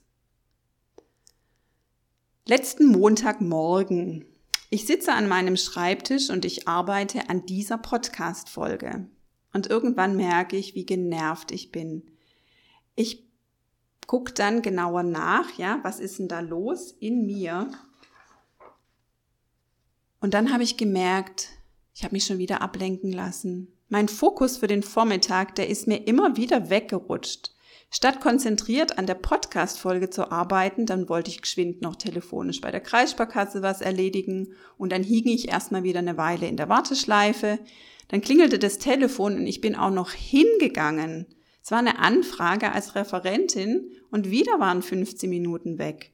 Letzten 2.47 2.87
Montagmorgen. 2.87 4.25
Ich 4.71 4.87
sitze 4.87 5.13
an 5.13 5.27
meinem 5.27 5.55
Schreibtisch 5.55 6.31
und 6.31 6.43
ich 6.43 6.67
arbeite 6.67 7.29
an 7.29 7.45
dieser 7.45 7.77
Podcast-Folge. 7.77 9.07
Und 9.53 9.67
irgendwann 9.67 10.17
merke 10.17 10.57
ich, 10.57 10.73
wie 10.73 10.87
genervt 10.87 11.51
ich 11.51 11.71
bin. 11.71 12.09
Ich 12.95 13.23
gucke 14.07 14.33
dann 14.33 14.63
genauer 14.63 15.03
nach, 15.03 15.55
ja, 15.59 15.77
was 15.83 15.99
ist 15.99 16.17
denn 16.17 16.27
da 16.27 16.39
los 16.39 16.91
in 16.99 17.27
mir? 17.27 17.69
Und 20.19 20.33
dann 20.33 20.51
habe 20.53 20.63
ich 20.63 20.77
gemerkt, 20.77 21.49
ich 21.93 22.03
habe 22.03 22.13
mich 22.13 22.25
schon 22.25 22.37
wieder 22.37 22.61
ablenken 22.61 23.11
lassen. 23.11 23.71
Mein 23.89 24.07
Fokus 24.07 24.57
für 24.57 24.67
den 24.67 24.83
Vormittag, 24.83 25.55
der 25.55 25.69
ist 25.69 25.87
mir 25.87 26.07
immer 26.07 26.37
wieder 26.37 26.69
weggerutscht. 26.69 27.51
Statt 27.91 28.19
konzentriert 28.19 28.97
an 28.97 29.05
der 29.05 29.13
Podcast-Folge 29.13 30.09
zu 30.09 30.31
arbeiten, 30.31 30.85
dann 30.85 31.07
wollte 31.07 31.29
ich 31.29 31.41
geschwind 31.41 31.81
noch 31.81 31.95
telefonisch 31.95 32.59
bei 32.59 32.71
der 32.71 32.81
Kreissparkasse 32.81 33.61
was 33.61 33.79
erledigen 33.79 34.53
und 34.77 34.91
dann 34.91 35.03
hing 35.03 35.27
ich 35.27 35.47
erstmal 35.47 35.83
wieder 35.83 35.99
eine 35.99 36.17
Weile 36.17 36.47
in 36.47 36.57
der 36.57 36.67
Warteschleife. 36.67 37.59
Dann 38.09 38.21
klingelte 38.21 38.59
das 38.59 38.79
Telefon 38.79 39.35
und 39.37 39.47
ich 39.47 39.61
bin 39.61 39.75
auch 39.75 39.91
noch 39.91 40.11
hingegangen. 40.11 41.27
Es 41.63 41.71
war 41.71 41.79
eine 41.79 41.99
Anfrage 41.99 42.71
als 42.71 42.95
Referentin 42.95 43.91
und 44.11 44.29
wieder 44.29 44.59
waren 44.59 44.81
15 44.81 45.29
Minuten 45.29 45.77
weg. 45.77 46.11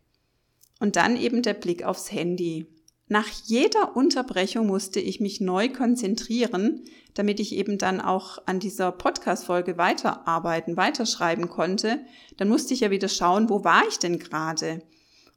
Und 0.80 0.96
dann 0.96 1.18
eben 1.18 1.42
der 1.42 1.54
Blick 1.54 1.84
aufs 1.84 2.12
Handy. 2.12 2.68
Nach 3.12 3.28
jeder 3.44 3.98
Unterbrechung 3.98 4.68
musste 4.68 5.02
ich 5.02 5.20
mich 5.20 5.42
neu 5.42 5.68
konzentrieren, 5.68 6.86
damit 7.14 7.42
ich 7.42 7.54
eben 7.54 7.78
dann 7.78 8.00
auch 8.00 8.38
an 8.46 8.62
dieser 8.62 8.94
Podcast-Folge 8.94 9.78
weiterarbeiten, 9.78 10.78
weiterschreiben 10.78 11.50
konnte. 11.50 12.00
Dann 12.38 12.48
musste 12.48 12.74
ich 12.74 12.80
ja 12.80 12.90
wieder 12.90 13.10
schauen, 13.10 13.50
wo 13.50 13.66
war 13.66 13.86
ich 13.90 14.00
denn 14.00 14.18
gerade? 14.18 14.82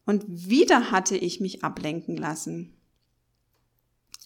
Und 0.06 0.24
wieder 0.28 0.92
hatte 0.92 1.16
ich 1.16 1.40
mich 1.40 1.64
ablenken 1.64 2.16
lassen. 2.16 2.76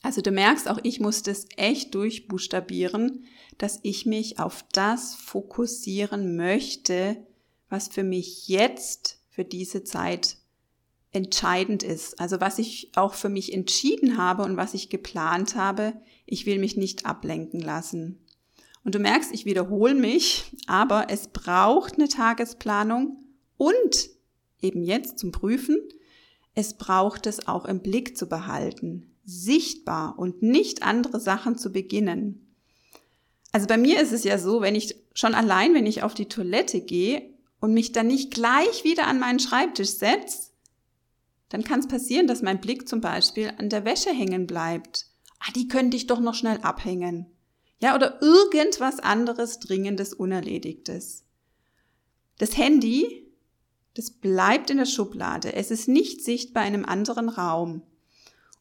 Also 0.03 0.21
du 0.21 0.31
merkst, 0.31 0.69
auch 0.69 0.81
ich 0.83 1.01
musste 1.01 1.31
es 1.31 1.47
echt 1.57 1.95
durchbuchstabieren, 1.95 3.25
dass 3.57 3.81
ich 3.83 4.05
mich 4.05 4.39
auf 4.39 4.63
das 4.73 5.15
fokussieren 5.15 6.37
möchte, 6.37 7.17
was 7.71 7.89
für 7.89 8.05
mich 8.05 8.47
jetzt, 8.49 9.23
für 9.31 9.47
diese 9.47 9.85
Zeit 9.85 10.37
entscheidend 11.19 11.83
ist. 11.83 12.19
Also 12.19 12.41
was 12.41 12.59
ich 12.59 12.93
auch 12.95 13.13
für 13.13 13.29
mich 13.29 13.53
entschieden 13.53 14.17
habe 14.17 14.45
und 14.45 14.57
was 14.57 14.73
ich 14.73 14.89
geplant 14.89 15.57
habe, 15.57 15.93
ich 16.25 16.47
will 16.47 16.59
mich 16.59 16.77
nicht 16.77 17.05
ablenken 17.05 17.61
lassen. 17.61 18.25
Und 18.85 18.95
du 18.95 19.01
merkst, 19.01 19.33
ich 19.35 19.45
wiederhole 19.45 19.95
mich, 19.95 20.45
aber 20.67 21.07
es 21.11 21.29
braucht 21.29 21.95
eine 21.95 22.09
Tagesplanung 22.09 23.19
und 23.57 24.09
eben 24.63 24.83
jetzt 24.83 25.19
zum 25.19 25.33
Prüfen, 25.33 25.77
es 26.55 26.75
braucht 26.75 27.27
es 27.27 27.47
auch 27.47 27.65
im 27.67 27.81
Blick 27.81 28.17
zu 28.17 28.29
behalten, 28.29 29.15
sichtbar 29.25 30.19
und 30.19 30.43
nicht 30.43 30.83
andere 30.83 31.21
Sachen 31.21 31.59
zu 31.59 31.71
beginnen. 31.71 32.55
Also 33.53 33.67
bei 33.67 33.77
mir 33.77 34.01
ist 34.01 34.13
es 34.13 34.25
ja 34.25 34.39
so, 34.39 34.61
wenn 34.61 34.75
ich 34.75 34.95
schon 35.15 35.35
allein, 35.35 35.75
wenn 35.75 35.87
ich 35.87 36.03
auf 36.03 36.15
die 36.15 36.27
Toilette 36.29 36.81
gehe 36.81 37.23
und 37.61 37.75
mich 37.75 37.93
dann 37.93 38.07
nicht 38.07 38.33
gleich 38.33 38.85
wieder 38.85 39.07
an 39.07 39.19
meinen 39.19 39.41
Schreibtisch 39.41 39.91
setze, 39.91 40.48
dann 41.49 41.65
kann 41.65 41.81
es 41.81 41.89
passieren, 41.89 42.27
dass 42.27 42.43
mein 42.43 42.61
Blick 42.61 42.89
zum 42.89 43.01
Beispiel 43.01 43.53
an 43.59 43.69
der 43.69 43.85
Wäsche 43.85 44.11
hängen 44.11 44.47
bleibt. 44.47 45.07
Ah, 45.41 45.53
die 45.55 45.69
könnte 45.69 45.97
ich 45.97 46.07
doch 46.07 46.21
noch 46.21 46.35
schnell 46.35 46.59
abhängen. 46.59 47.27
Ja, 47.81 47.95
oder 47.95 48.21
irgendwas 48.21 48.99
anderes 48.99 49.61
Dringendes, 49.61 50.13
Unerledigtes. 50.13 51.25
Das 52.39 52.57
Handy, 52.57 53.27
das 53.95 54.11
bleibt 54.11 54.71
in 54.71 54.79
der 54.79 54.87
Schublade. 54.87 55.55
Es 55.55 55.71
ist 55.71 55.89
nicht 55.89 56.25
sichtbar 56.25 56.67
in 56.67 56.75
einem 56.75 56.85
anderen 56.85 57.29
Raum. 57.29 57.83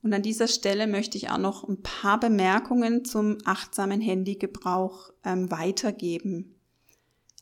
Und 0.04 0.13
an 0.13 0.21
dieser 0.21 0.47
Stelle 0.47 0.88
möchte 0.88 1.17
ich 1.17 1.30
auch 1.30 1.38
noch 1.39 1.67
ein 1.67 1.82
paar 1.82 2.19
Bemerkungen 2.19 3.06
zum 3.06 3.39
achtsamen 3.45 4.02
Handygebrauch 4.02 5.12
ähm, 5.23 5.52
weitergeben. 5.52 6.57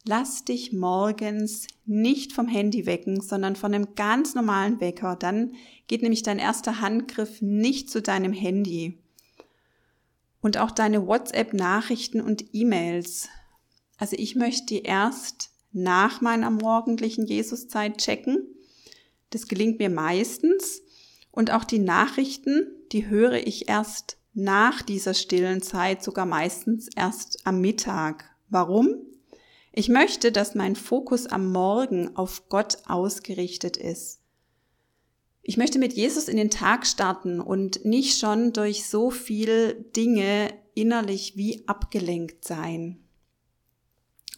Lass 0.08 0.46
dich 0.46 0.72
morgens 0.72 1.66
nicht 1.86 2.32
vom 2.32 2.48
Handy 2.48 2.86
wecken, 2.86 3.22
sondern 3.22 3.56
von 3.56 3.74
einem 3.74 3.96
ganz 3.96 4.36
normalen 4.36 4.80
Wecker. 4.80 5.16
Dann 5.16 5.54
geht 5.88 6.04
nämlich 6.04 6.22
dein 6.22 6.38
erster 6.38 6.80
Handgriff 6.80 7.42
nicht 7.42 7.90
zu 7.90 8.04
deinem 8.04 8.32
Handy. 8.32 9.00
Und 10.42 10.60
auch 10.60 10.70
deine 10.70 11.08
WhatsApp-Nachrichten 11.08 12.22
und 12.22 12.54
E-Mails. 12.54 13.30
Also 13.98 14.16
ich 14.20 14.36
möchte 14.36 14.68
die 14.68 14.84
erst 14.84 15.50
nach 15.72 16.22
meiner 16.22 16.52
morgendlichen 16.52 17.26
Jesuszeit 17.26 17.98
checken. 17.98 18.46
Das 19.32 19.48
gelingt 19.48 19.80
mir 19.80 19.90
meistens. 19.90 20.84
Und 21.32 21.50
auch 21.50 21.64
die 21.64 21.80
Nachrichten, 21.80 22.68
die 22.92 23.08
höre 23.08 23.46
ich 23.48 23.70
erst 23.70 24.18
nach 24.36 24.84
dieser 24.84 25.16
stillen 25.16 25.64
Zeit, 25.64 26.04
sogar 26.04 26.28
meistens 26.28 26.90
erst 26.96 27.40
am 27.48 27.60
Mittag. 27.60 28.30
Warum? 28.50 29.02
Ich 29.78 29.90
möchte, 29.90 30.32
dass 30.32 30.56
mein 30.56 30.78
Fokus 30.78 31.28
am 31.28 31.52
Morgen 31.52 32.16
auf 32.16 32.48
Gott 32.48 32.78
ausgerichtet 32.88 33.76
ist. 33.76 34.22
Ich 35.42 35.58
möchte 35.58 35.80
mit 35.80 35.92
Jesus 35.92 36.30
in 36.30 36.38
den 36.38 36.50
Tag 36.50 36.88
starten 36.88 37.42
und 37.42 37.84
nicht 37.84 38.18
schon 38.18 38.54
durch 38.54 38.88
so 38.88 39.12
viel 39.12 39.86
Dinge 39.94 40.54
innerlich 40.76 41.36
wie 41.36 41.68
abgelenkt 41.68 42.46
sein. 42.46 43.04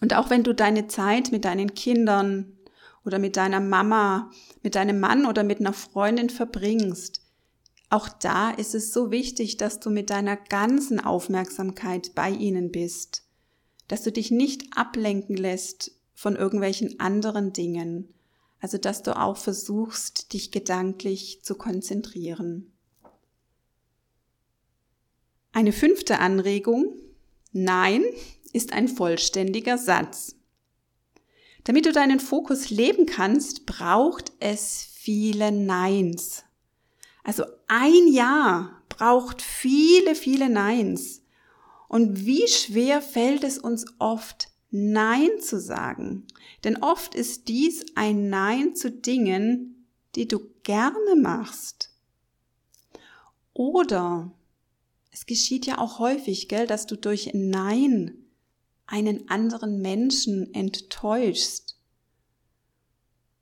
Und 0.02 0.16
auch 0.16 0.32
wenn 0.32 0.42
du 0.42 0.56
deine 0.56 0.88
Zeit 0.88 1.32
mit 1.32 1.46
deinen 1.46 1.76
Kindern 1.76 2.58
oder 3.06 3.20
mit 3.20 3.38
deiner 3.38 3.60
Mama, 3.60 4.32
mit 4.64 4.74
deinem 4.74 5.00
Mann 5.00 5.28
oder 5.28 5.44
mit 5.44 5.60
einer 5.60 5.74
Freundin 5.74 6.32
verbringst, 6.32 7.22
auch 7.92 8.10
da 8.10 8.50
ist 8.50 8.74
es 8.74 8.92
so 8.92 9.12
wichtig, 9.12 9.58
dass 9.58 9.80
du 9.80 9.92
mit 9.92 10.10
deiner 10.10 10.36
ganzen 10.36 11.00
Aufmerksamkeit 11.00 12.16
bei 12.16 12.32
ihnen 12.32 12.72
bist 12.72 13.27
dass 13.88 14.04
du 14.04 14.12
dich 14.12 14.32
nicht 14.32 14.66
ablenken 14.76 15.36
lässt 15.36 15.92
von 16.14 16.36
irgendwelchen 16.36 17.00
anderen 17.00 17.54
Dingen. 17.54 18.14
Also 18.60 18.78
dass 18.78 19.04
du 19.04 19.18
auch 19.20 19.38
versuchst, 19.38 20.34
dich 20.34 20.52
gedanklich 20.52 21.44
zu 21.44 21.56
konzentrieren. 21.56 22.72
Eine 25.52 25.72
fünfte 25.72 26.20
Anregung. 26.20 27.00
Nein 27.52 28.04
ist 28.54 28.74
ein 28.74 28.88
vollständiger 28.88 29.78
Satz. 29.78 30.36
Damit 31.64 31.86
du 31.86 31.92
deinen 31.92 32.20
Fokus 32.20 32.70
leben 32.70 33.06
kannst, 33.06 33.66
braucht 33.66 34.32
es 34.40 34.88
viele 34.94 35.52
Neins. 35.52 36.44
Also 37.24 37.44
ein 37.68 38.08
Ja 38.08 38.82
braucht 38.88 39.42
viele, 39.42 40.16
viele 40.16 40.50
Neins. 40.50 41.24
Und 41.88 42.26
wie 42.26 42.48
schwer 42.48 43.02
fällt 43.02 43.44
es 43.44 43.58
uns 43.58 43.86
oft, 44.00 44.50
Nein 44.70 45.30
zu 45.42 45.60
sagen? 45.60 46.26
Denn 46.64 46.78
oft 46.78 47.16
ist 47.16 47.48
dies 47.48 47.86
ein 47.96 48.30
Nein 48.30 48.76
zu 48.76 48.92
Dingen, 48.92 49.88
die 50.16 50.28
du 50.28 50.40
gerne 50.64 51.16
machst. 51.16 51.92
Oder 53.54 54.32
es 55.12 55.26
geschieht 55.26 55.66
ja 55.66 55.80
auch 55.80 56.00
häufig, 56.00 56.48
gell, 56.48 56.68
dass 56.68 56.86
du 56.86 56.96
durch 56.96 57.32
Nein 57.34 58.26
einen 58.86 59.30
anderen 59.30 59.82
Menschen 59.82 60.54
enttäuschst. 60.54 61.80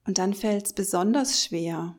Und 0.05 0.17
dann 0.17 0.33
fällt 0.33 0.67
es 0.67 0.73
besonders 0.73 1.43
schwer. 1.43 1.97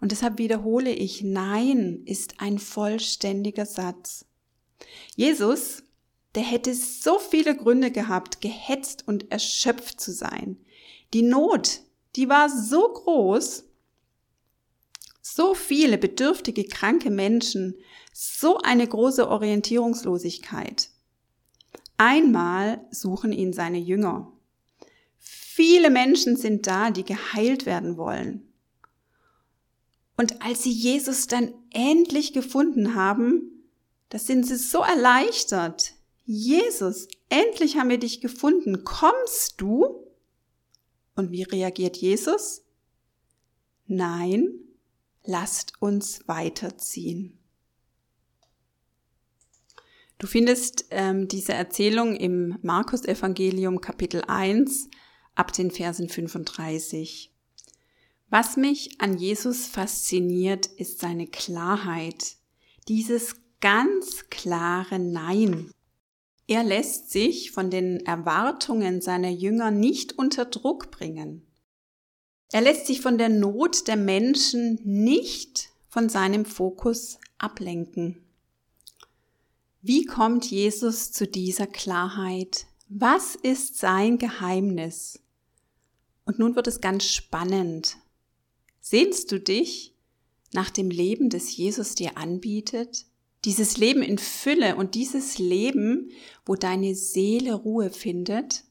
Und 0.00 0.12
deshalb 0.12 0.38
wiederhole 0.38 0.92
ich, 0.92 1.22
Nein 1.22 2.02
ist 2.04 2.40
ein 2.40 2.58
vollständiger 2.58 3.66
Satz. 3.66 4.26
Jesus, 5.14 5.82
der 6.34 6.42
hätte 6.42 6.74
so 6.74 7.18
viele 7.18 7.56
Gründe 7.56 7.90
gehabt, 7.90 8.40
gehetzt 8.40 9.06
und 9.06 9.30
erschöpft 9.32 10.00
zu 10.00 10.12
sein. 10.12 10.58
Die 11.14 11.22
Not, 11.22 11.80
die 12.14 12.28
war 12.28 12.50
so 12.50 12.92
groß, 12.92 13.64
so 15.22 15.54
viele 15.54 15.98
bedürftige, 15.98 16.64
kranke 16.64 17.10
Menschen, 17.10 17.74
so 18.12 18.58
eine 18.58 18.86
große 18.86 19.28
Orientierungslosigkeit. 19.28 20.90
Einmal 21.96 22.86
suchen 22.90 23.32
ihn 23.32 23.52
seine 23.52 23.78
Jünger. 23.78 24.32
Viele 25.18 25.90
Menschen 25.90 26.36
sind 26.36 26.66
da, 26.66 26.90
die 26.90 27.04
geheilt 27.04 27.64
werden 27.64 27.96
wollen. 27.96 28.52
Und 30.16 30.42
als 30.42 30.62
sie 30.62 30.70
Jesus 30.70 31.26
dann 31.26 31.52
endlich 31.72 32.32
gefunden 32.32 32.94
haben, 32.94 33.55
da 34.08 34.18
sind 34.18 34.46
sie 34.46 34.56
so 34.56 34.80
erleichtert. 34.80 35.94
Jesus, 36.24 37.08
endlich 37.28 37.76
haben 37.76 37.88
wir 37.88 37.98
dich 37.98 38.20
gefunden. 38.20 38.84
Kommst 38.84 39.60
du? 39.60 40.06
Und 41.14 41.30
wie 41.30 41.44
reagiert 41.44 41.96
Jesus? 41.96 42.62
Nein, 43.86 44.48
lasst 45.24 45.74
uns 45.80 46.26
weiterziehen. 46.26 47.38
Du 50.18 50.26
findest 50.26 50.86
ähm, 50.90 51.28
diese 51.28 51.52
Erzählung 51.52 52.16
im 52.16 52.58
Markus 52.62 53.04
Evangelium 53.04 53.80
Kapitel 53.80 54.22
1 54.26 54.88
ab 55.34 55.52
den 55.52 55.70
Versen 55.70 56.08
35. 56.08 57.32
Was 58.28 58.56
mich 58.56 59.00
an 59.00 59.18
Jesus 59.18 59.66
fasziniert, 59.66 60.66
ist 60.66 60.98
seine 60.98 61.26
Klarheit, 61.26 62.36
dieses 62.88 63.36
ganz 63.66 64.30
klare 64.30 65.00
Nein. 65.00 65.72
Er 66.46 66.62
lässt 66.62 67.10
sich 67.10 67.50
von 67.50 67.68
den 67.68 67.98
Erwartungen 68.06 69.00
seiner 69.00 69.30
Jünger 69.30 69.72
nicht 69.72 70.16
unter 70.16 70.44
Druck 70.44 70.92
bringen. 70.92 71.44
Er 72.52 72.60
lässt 72.60 72.86
sich 72.86 73.00
von 73.00 73.18
der 73.18 73.28
Not 73.28 73.88
der 73.88 73.96
Menschen 73.96 74.78
nicht 74.84 75.70
von 75.88 76.08
seinem 76.08 76.44
Fokus 76.44 77.18
ablenken. 77.38 78.24
Wie 79.82 80.04
kommt 80.04 80.48
Jesus 80.48 81.10
zu 81.10 81.26
dieser 81.26 81.66
Klarheit? 81.66 82.66
Was 82.88 83.34
ist 83.34 83.78
sein 83.78 84.18
Geheimnis? 84.18 85.18
Und 86.24 86.38
nun 86.38 86.54
wird 86.54 86.68
es 86.68 86.80
ganz 86.80 87.06
spannend. 87.06 87.96
Sehnst 88.80 89.32
du 89.32 89.40
dich 89.40 89.92
nach 90.52 90.70
dem 90.70 90.88
Leben, 90.88 91.30
das 91.30 91.56
Jesus 91.56 91.96
dir 91.96 92.16
anbietet? 92.16 93.06
Dieses 93.44 93.76
Leben 93.76 94.02
in 94.02 94.18
Fülle 94.18 94.76
und 94.76 94.94
dieses 94.94 95.38
Leben, 95.38 96.10
wo 96.44 96.54
deine 96.54 96.94
Seele 96.94 97.54
Ruhe 97.54 97.90
findet? 97.90 98.64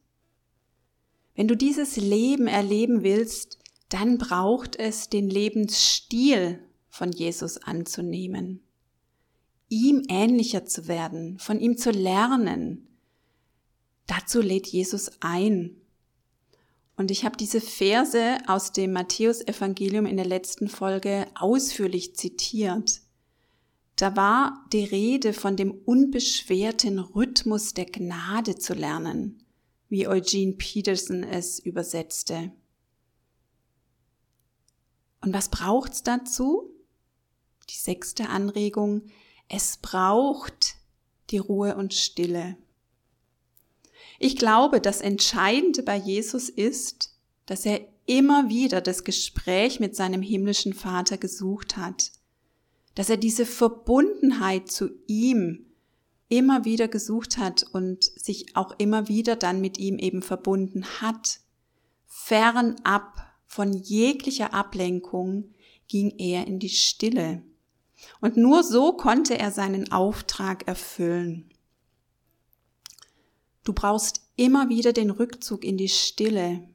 Wenn 1.36 1.47
du 1.47 1.56
dieses 1.56 1.97
Leben 1.97 2.47
erleben 2.47 3.04
willst, 3.04 3.60
dann 3.89 4.17
braucht 4.17 4.78
es 4.78 5.10
den 5.10 5.30
Lebensstil 5.30 6.60
von 6.89 7.12
Jesus 7.12 7.58
anzunehmen, 7.58 8.62
ihm 9.69 10.04
ähnlicher 10.10 10.65
zu 10.65 10.88
werden, 10.88 11.38
von 11.39 11.60
ihm 11.60 11.78
zu 11.78 11.91
lernen. 11.91 12.88
Dazu 14.08 14.41
lädt 14.41 14.67
Jesus 14.67 15.12
ein. 15.19 15.75
Und 16.97 17.12
ich 17.12 17.25
habe 17.25 17.36
diese 17.36 17.60
Verse 17.60 18.38
aus 18.47 18.71
dem 18.71 18.93
Matthäusevangelium 18.93 20.06
in 20.06 20.15
der 20.15 20.25
letzten 20.25 20.69
Folge 20.69 21.28
ausführlich 21.36 22.15
zitiert. 22.15 23.01
Da 23.95 24.15
war 24.15 24.65
die 24.73 24.84
Rede 24.84 25.31
von 25.31 25.55
dem 25.55 25.71
unbeschwerten 25.71 26.99
Rhythmus 26.99 27.73
der 27.73 27.86
Gnade 27.86 28.58
zu 28.58 28.73
lernen, 28.73 29.43
wie 29.88 30.08
Eugene 30.08 30.53
Peterson 30.53 31.23
es 31.23 31.60
übersetzte. 31.60 32.51
Und 35.21 35.34
was 35.34 35.49
braucht's 35.49 36.03
dazu? 36.03 36.69
Die 37.69 37.77
sechste 37.77 38.29
Anregung. 38.29 39.03
Es 39.47 39.77
braucht 39.77 40.75
die 41.31 41.38
Ruhe 41.38 41.75
und 41.75 41.93
Stille. 41.93 42.58
Ich 44.19 44.36
glaube, 44.36 44.81
das 44.81 45.01
Entscheidende 45.01 45.84
bei 45.84 45.95
Jesus 45.95 46.49
ist, 46.49 47.15
dass 47.45 47.65
er 47.65 47.81
immer 48.05 48.49
wieder 48.49 48.81
das 48.81 49.03
Gespräch 49.03 49.79
mit 49.79 49.95
seinem 49.95 50.21
himmlischen 50.21 50.73
Vater 50.73 51.17
gesucht 51.17 51.77
hat, 51.77 52.12
dass 52.95 53.10
er 53.10 53.17
diese 53.17 53.45
Verbundenheit 53.45 54.71
zu 54.71 54.89
ihm 55.08 55.65
immer 56.29 56.65
wieder 56.65 56.88
gesucht 56.88 57.38
hat 57.38 57.63
und 57.71 58.03
sich 58.03 58.55
auch 58.55 58.73
immer 58.79 59.08
wieder 59.08 59.36
dann 59.36 59.62
mit 59.62 59.77
ihm 59.77 59.99
eben 59.99 60.21
verbunden 60.21 60.86
hat, 61.01 61.39
fernab 62.08 63.25
von 63.45 63.73
jeglicher 63.73 64.53
Ablenkung 64.53 65.53
ging 65.88 66.17
er 66.17 66.47
in 66.47 66.60
die 66.60 66.69
Stille. 66.69 67.43
Und 68.21 68.38
nur 68.38 68.63
so 68.63 68.93
konnte 68.93 69.38
er 69.38 69.51
seinen 69.51 69.91
Auftrag 69.91 70.67
erfüllen. 70.67 71.49
Du 73.63 73.73
brauchst 73.73 74.21
immer 74.36 74.69
wieder 74.69 74.93
den 74.93 75.10
Rückzug 75.10 75.63
in 75.63 75.77
die 75.77 75.89
Stille. 75.89 76.67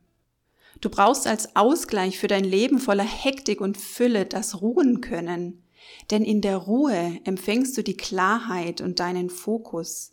Du 0.80 0.88
brauchst 0.88 1.26
als 1.26 1.54
Ausgleich 1.56 2.18
für 2.18 2.28
dein 2.28 2.44
Leben 2.44 2.78
voller 2.78 3.04
Hektik 3.04 3.60
und 3.60 3.76
Fülle 3.76 4.26
das 4.26 4.60
Ruhen 4.60 5.00
können. 5.00 5.62
Denn 6.10 6.24
in 6.24 6.40
der 6.40 6.56
Ruhe 6.56 7.20
empfängst 7.24 7.76
du 7.76 7.82
die 7.82 7.96
Klarheit 7.96 8.80
und 8.80 9.00
deinen 9.00 9.30
Fokus. 9.30 10.12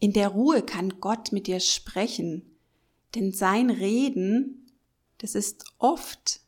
In 0.00 0.12
der 0.12 0.28
Ruhe 0.28 0.62
kann 0.62 1.00
Gott 1.00 1.32
mit 1.32 1.46
dir 1.46 1.60
sprechen, 1.60 2.56
denn 3.14 3.32
sein 3.32 3.70
Reden 3.70 4.58
das 5.18 5.34
ist 5.34 5.64
oft 5.78 6.40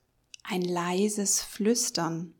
ein 0.45 0.63
leises 0.63 1.43
Flüstern. 1.43 2.35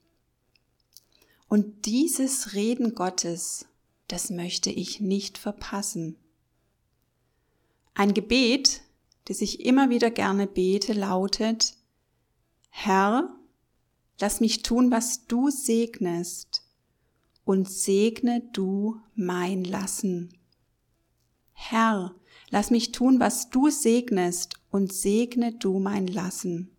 Und 1.49 1.87
dieses 1.87 2.55
Reden 2.55 2.95
Gottes, 2.95 3.67
das 4.07 4.31
möchte 4.31 4.71
ich 4.71 5.01
nicht 5.01 5.39
verpassen. 5.39 6.17
Ein 7.95 8.15
Gebet, 8.15 8.83
das 9.25 9.41
ich 9.41 9.65
immer 9.65 9.91
wieder 9.91 10.11
gerne 10.13 10.47
bete, 10.47 10.93
lautet, 10.93 11.75
Herr, 12.71 13.37
lass 14.21 14.41
mich 14.41 14.63
tun, 14.63 14.91
was 14.91 15.27
du 15.27 15.51
segnest, 15.51 16.63
und 17.45 17.69
segne 17.69 18.43
du 18.53 19.01
mein 19.15 19.65
Lassen. 19.65 20.39
Herr, 21.53 22.15
lass 22.51 22.71
mich 22.71 22.93
tun, 22.93 23.19
was 23.19 23.51
du 23.51 23.71
segnest, 23.71 24.61
und 24.71 24.93
segne 24.93 25.53
du 25.53 25.81
mein 25.81 26.07
Lassen. 26.07 26.77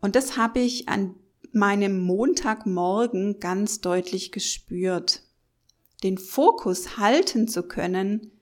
Und 0.00 0.16
das 0.16 0.36
habe 0.36 0.60
ich 0.60 0.88
an 0.88 1.14
meinem 1.52 2.00
Montagmorgen 2.00 3.40
ganz 3.40 3.80
deutlich 3.80 4.32
gespürt. 4.32 5.22
Den 6.02 6.18
Fokus 6.18 6.96
halten 6.96 7.48
zu 7.48 7.62
können, 7.62 8.32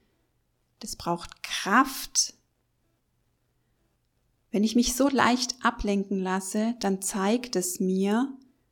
das 0.79 0.95
braucht 0.95 1.43
Kraft. 1.43 2.35
Wenn 4.51 4.63
ich 4.63 4.75
mich 4.75 4.95
so 4.95 5.09
leicht 5.09 5.55
ablenken 5.61 6.19
lasse, 6.19 6.75
dann 6.79 7.01
zeigt 7.01 7.55
es 7.55 7.79
mir, 7.79 8.31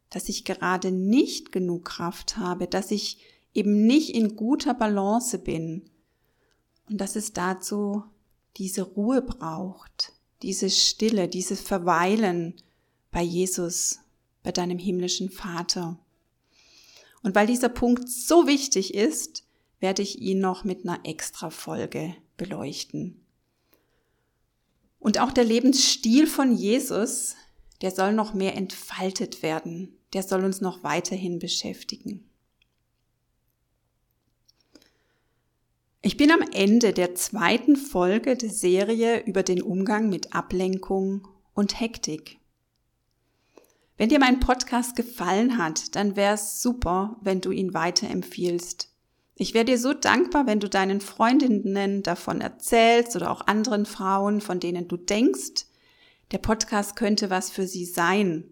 dass 0.10 0.30
ich 0.30 0.46
gerade 0.46 0.92
nicht 0.92 1.52
genug 1.52 1.86
Kraft 1.86 2.38
habe, 2.38 2.68
dass 2.68 2.92
ich 2.92 3.20
eben 3.54 3.86
nicht 3.86 4.16
in 4.16 4.36
guter 4.36 4.74
Balance 4.74 5.40
bin 5.40 5.90
und 6.90 7.00
dass 7.00 7.16
es 7.16 7.34
dazu 7.34 8.04
diese 8.58 8.84
Ruhe 8.84 9.22
braucht, 9.22 10.14
diese 10.42 10.70
Stille, 10.70 11.28
dieses 11.28 11.62
Verweilen 11.62 12.56
bei 13.12 13.22
Jesus, 13.22 14.00
bei 14.44 14.52
deinem 14.52 14.78
himmlischen 14.78 15.30
Vater. 15.30 16.00
Und 17.24 17.36
weil 17.36 17.48
dieser 17.48 17.70
Punkt 17.70 18.08
so 18.08 18.48
wichtig 18.48 18.94
ist, 18.94 19.44
werde 19.80 20.04
ich 20.04 20.22
ihn 20.22 20.40
noch 20.40 20.64
mit 20.64 20.88
einer 20.88 21.00
extra 21.04 21.50
Folge 21.50 22.16
beleuchten. 22.38 23.25
Und 25.06 25.20
auch 25.20 25.32
der 25.32 25.44
Lebensstil 25.44 26.26
von 26.26 26.56
Jesus, 26.56 27.36
der 27.84 27.92
soll 27.92 28.12
noch 28.12 28.34
mehr 28.34 28.56
entfaltet 28.56 29.44
werden. 29.44 30.00
Der 30.14 30.24
soll 30.24 30.44
uns 30.44 30.62
noch 30.62 30.84
weiterhin 30.84 31.38
beschäftigen. 31.38 32.28
Ich 36.02 36.18
bin 36.18 36.32
am 36.32 36.42
Ende 36.42 36.92
der 36.92 37.14
zweiten 37.14 37.76
Folge 37.76 38.36
der 38.36 38.50
Serie 38.50 39.24
über 39.26 39.44
den 39.44 39.62
Umgang 39.62 40.10
mit 40.10 40.34
Ablenkung 40.34 41.28
und 41.54 41.80
Hektik. 41.80 42.40
Wenn 43.98 44.10
dir 44.10 44.18
mein 44.18 44.40
Podcast 44.40 44.96
gefallen 44.96 45.60
hat, 45.60 45.96
dann 45.96 46.16
wäre 46.16 46.34
es 46.34 46.64
super, 46.64 47.18
wenn 47.22 47.42
du 47.42 47.52
ihn 47.52 47.76
weiterempfiehlst. 47.76 48.90
Ich 49.38 49.54
wäre 49.54 49.66
dir 49.66 49.78
so 49.78 49.94
dankbar, 49.94 50.48
wenn 50.48 50.62
du 50.62 50.70
deinen 50.70 51.02
Freundinnen 51.02 52.04
davon 52.04 52.40
erzählst 52.40 53.18
oder 53.18 53.32
auch 53.32 53.48
anderen 53.48 53.86
Frauen, 53.86 54.40
von 54.40 54.62
denen 54.62 54.88
du 54.88 54.96
denkst, 54.96 55.66
der 56.32 56.38
Podcast 56.38 56.96
könnte 56.96 57.30
was 57.30 57.50
für 57.50 57.68
sie 57.68 57.86
sein. 57.86 58.46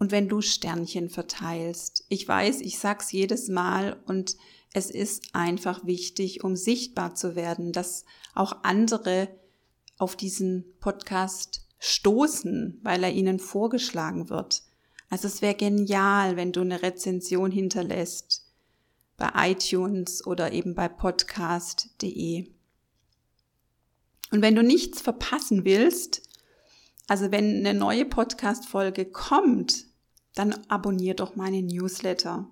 Und 0.00 0.10
wenn 0.10 0.28
du 0.28 0.40
Sternchen 0.40 1.10
verteilst. 1.10 2.06
Ich 2.08 2.26
weiß, 2.26 2.60
ich 2.62 2.78
sag's 2.80 3.12
jedes 3.12 3.48
Mal 3.48 4.00
und 4.06 4.36
es 4.72 4.90
ist 4.90 5.34
einfach 5.34 5.86
wichtig, 5.86 6.42
um 6.42 6.56
sichtbar 6.56 7.14
zu 7.14 7.36
werden, 7.36 7.72
dass 7.72 8.04
auch 8.34 8.64
andere 8.64 9.28
auf 9.96 10.16
diesen 10.16 10.64
Podcast 10.80 11.68
stoßen, 11.78 12.80
weil 12.82 13.04
er 13.04 13.12
ihnen 13.12 13.38
vorgeschlagen 13.38 14.28
wird. 14.28 14.62
Also 15.08 15.28
es 15.28 15.40
wäre 15.40 15.54
genial, 15.54 16.36
wenn 16.36 16.50
du 16.50 16.62
eine 16.62 16.82
Rezension 16.82 17.52
hinterlässt 17.52 18.49
bei 19.20 19.52
iTunes 19.52 20.26
oder 20.26 20.50
eben 20.50 20.74
bei 20.74 20.88
podcast.de. 20.88 22.50
Und 24.32 24.42
wenn 24.42 24.56
du 24.56 24.64
nichts 24.64 25.00
verpassen 25.00 25.64
willst, 25.64 26.22
also 27.06 27.30
wenn 27.30 27.58
eine 27.58 27.74
neue 27.74 28.04
Podcast-Folge 28.04 29.04
kommt, 29.04 29.86
dann 30.34 30.54
abonnier 30.68 31.14
doch 31.14 31.36
meinen 31.36 31.66
Newsletter. 31.66 32.48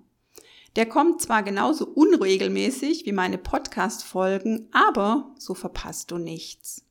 Der 0.75 0.85
kommt 0.85 1.21
zwar 1.21 1.43
genauso 1.43 1.87
unregelmäßig 1.87 3.05
wie 3.05 3.11
meine 3.11 3.37
Podcast-Folgen, 3.37 4.69
aber 4.71 5.33
so 5.37 5.53
verpasst 5.53 6.11
du 6.11 6.17
nichts. 6.17 6.85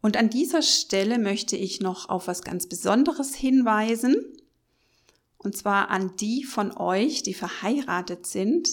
Und 0.00 0.16
an 0.16 0.30
dieser 0.30 0.62
Stelle 0.62 1.18
möchte 1.18 1.56
ich 1.56 1.80
noch 1.80 2.08
auf 2.08 2.26
was 2.26 2.42
ganz 2.42 2.68
Besonderes 2.68 3.34
hinweisen. 3.34 4.16
Und 5.44 5.54
zwar 5.54 5.90
an 5.90 6.16
die 6.16 6.42
von 6.42 6.74
euch, 6.76 7.22
die 7.22 7.34
verheiratet 7.34 8.26
sind. 8.26 8.66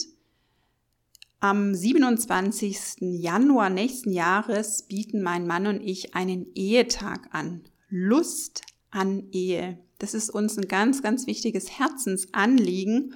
Am 1.42 1.76
27. 1.76 2.98
Januar 3.02 3.70
nächsten 3.70 4.14
Jahres 4.14 4.84
bieten 4.84 5.22
mein 5.22 5.46
Mann 5.46 5.68
und 5.68 5.82
ich 5.82 6.16
einen 6.16 6.48
Ehetag 6.56 7.28
an. 7.34 7.66
Lust 7.90 8.62
an 8.90 9.28
Ehe. 9.32 9.80
Das 10.00 10.14
ist 10.14 10.30
uns 10.30 10.58
ein 10.58 10.70
ganz, 10.70 11.04
ganz 11.04 11.28
wichtiges 11.28 11.78
Herzensanliegen. 11.78 13.16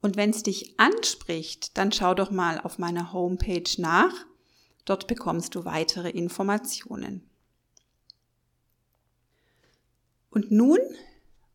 Und 0.00 0.16
wenn 0.16 0.30
es 0.30 0.44
dich 0.44 0.78
anspricht, 0.78 1.76
dann 1.76 1.90
schau 1.90 2.14
doch 2.14 2.30
mal 2.30 2.60
auf 2.60 2.78
meiner 2.78 3.12
Homepage 3.12 3.70
nach. 3.78 4.14
Dort 4.84 5.08
bekommst 5.08 5.56
du 5.56 5.64
weitere 5.64 6.10
Informationen. 6.10 7.28
Und 10.30 10.52
nun 10.52 10.78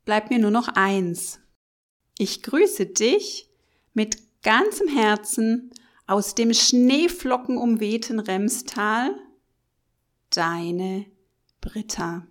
bleibt 0.05 0.29
mir 0.29 0.39
nur 0.39 0.51
noch 0.51 0.67
eins. 0.69 1.39
Ich 2.17 2.41
grüße 2.43 2.87
dich 2.87 3.49
mit 3.93 4.17
ganzem 4.41 4.87
Herzen 4.87 5.71
aus 6.07 6.35
dem 6.35 6.53
Schneeflocken 6.53 7.57
umwehten 7.57 8.19
Remstal, 8.19 9.15
deine 10.31 11.05
Britta. 11.61 12.25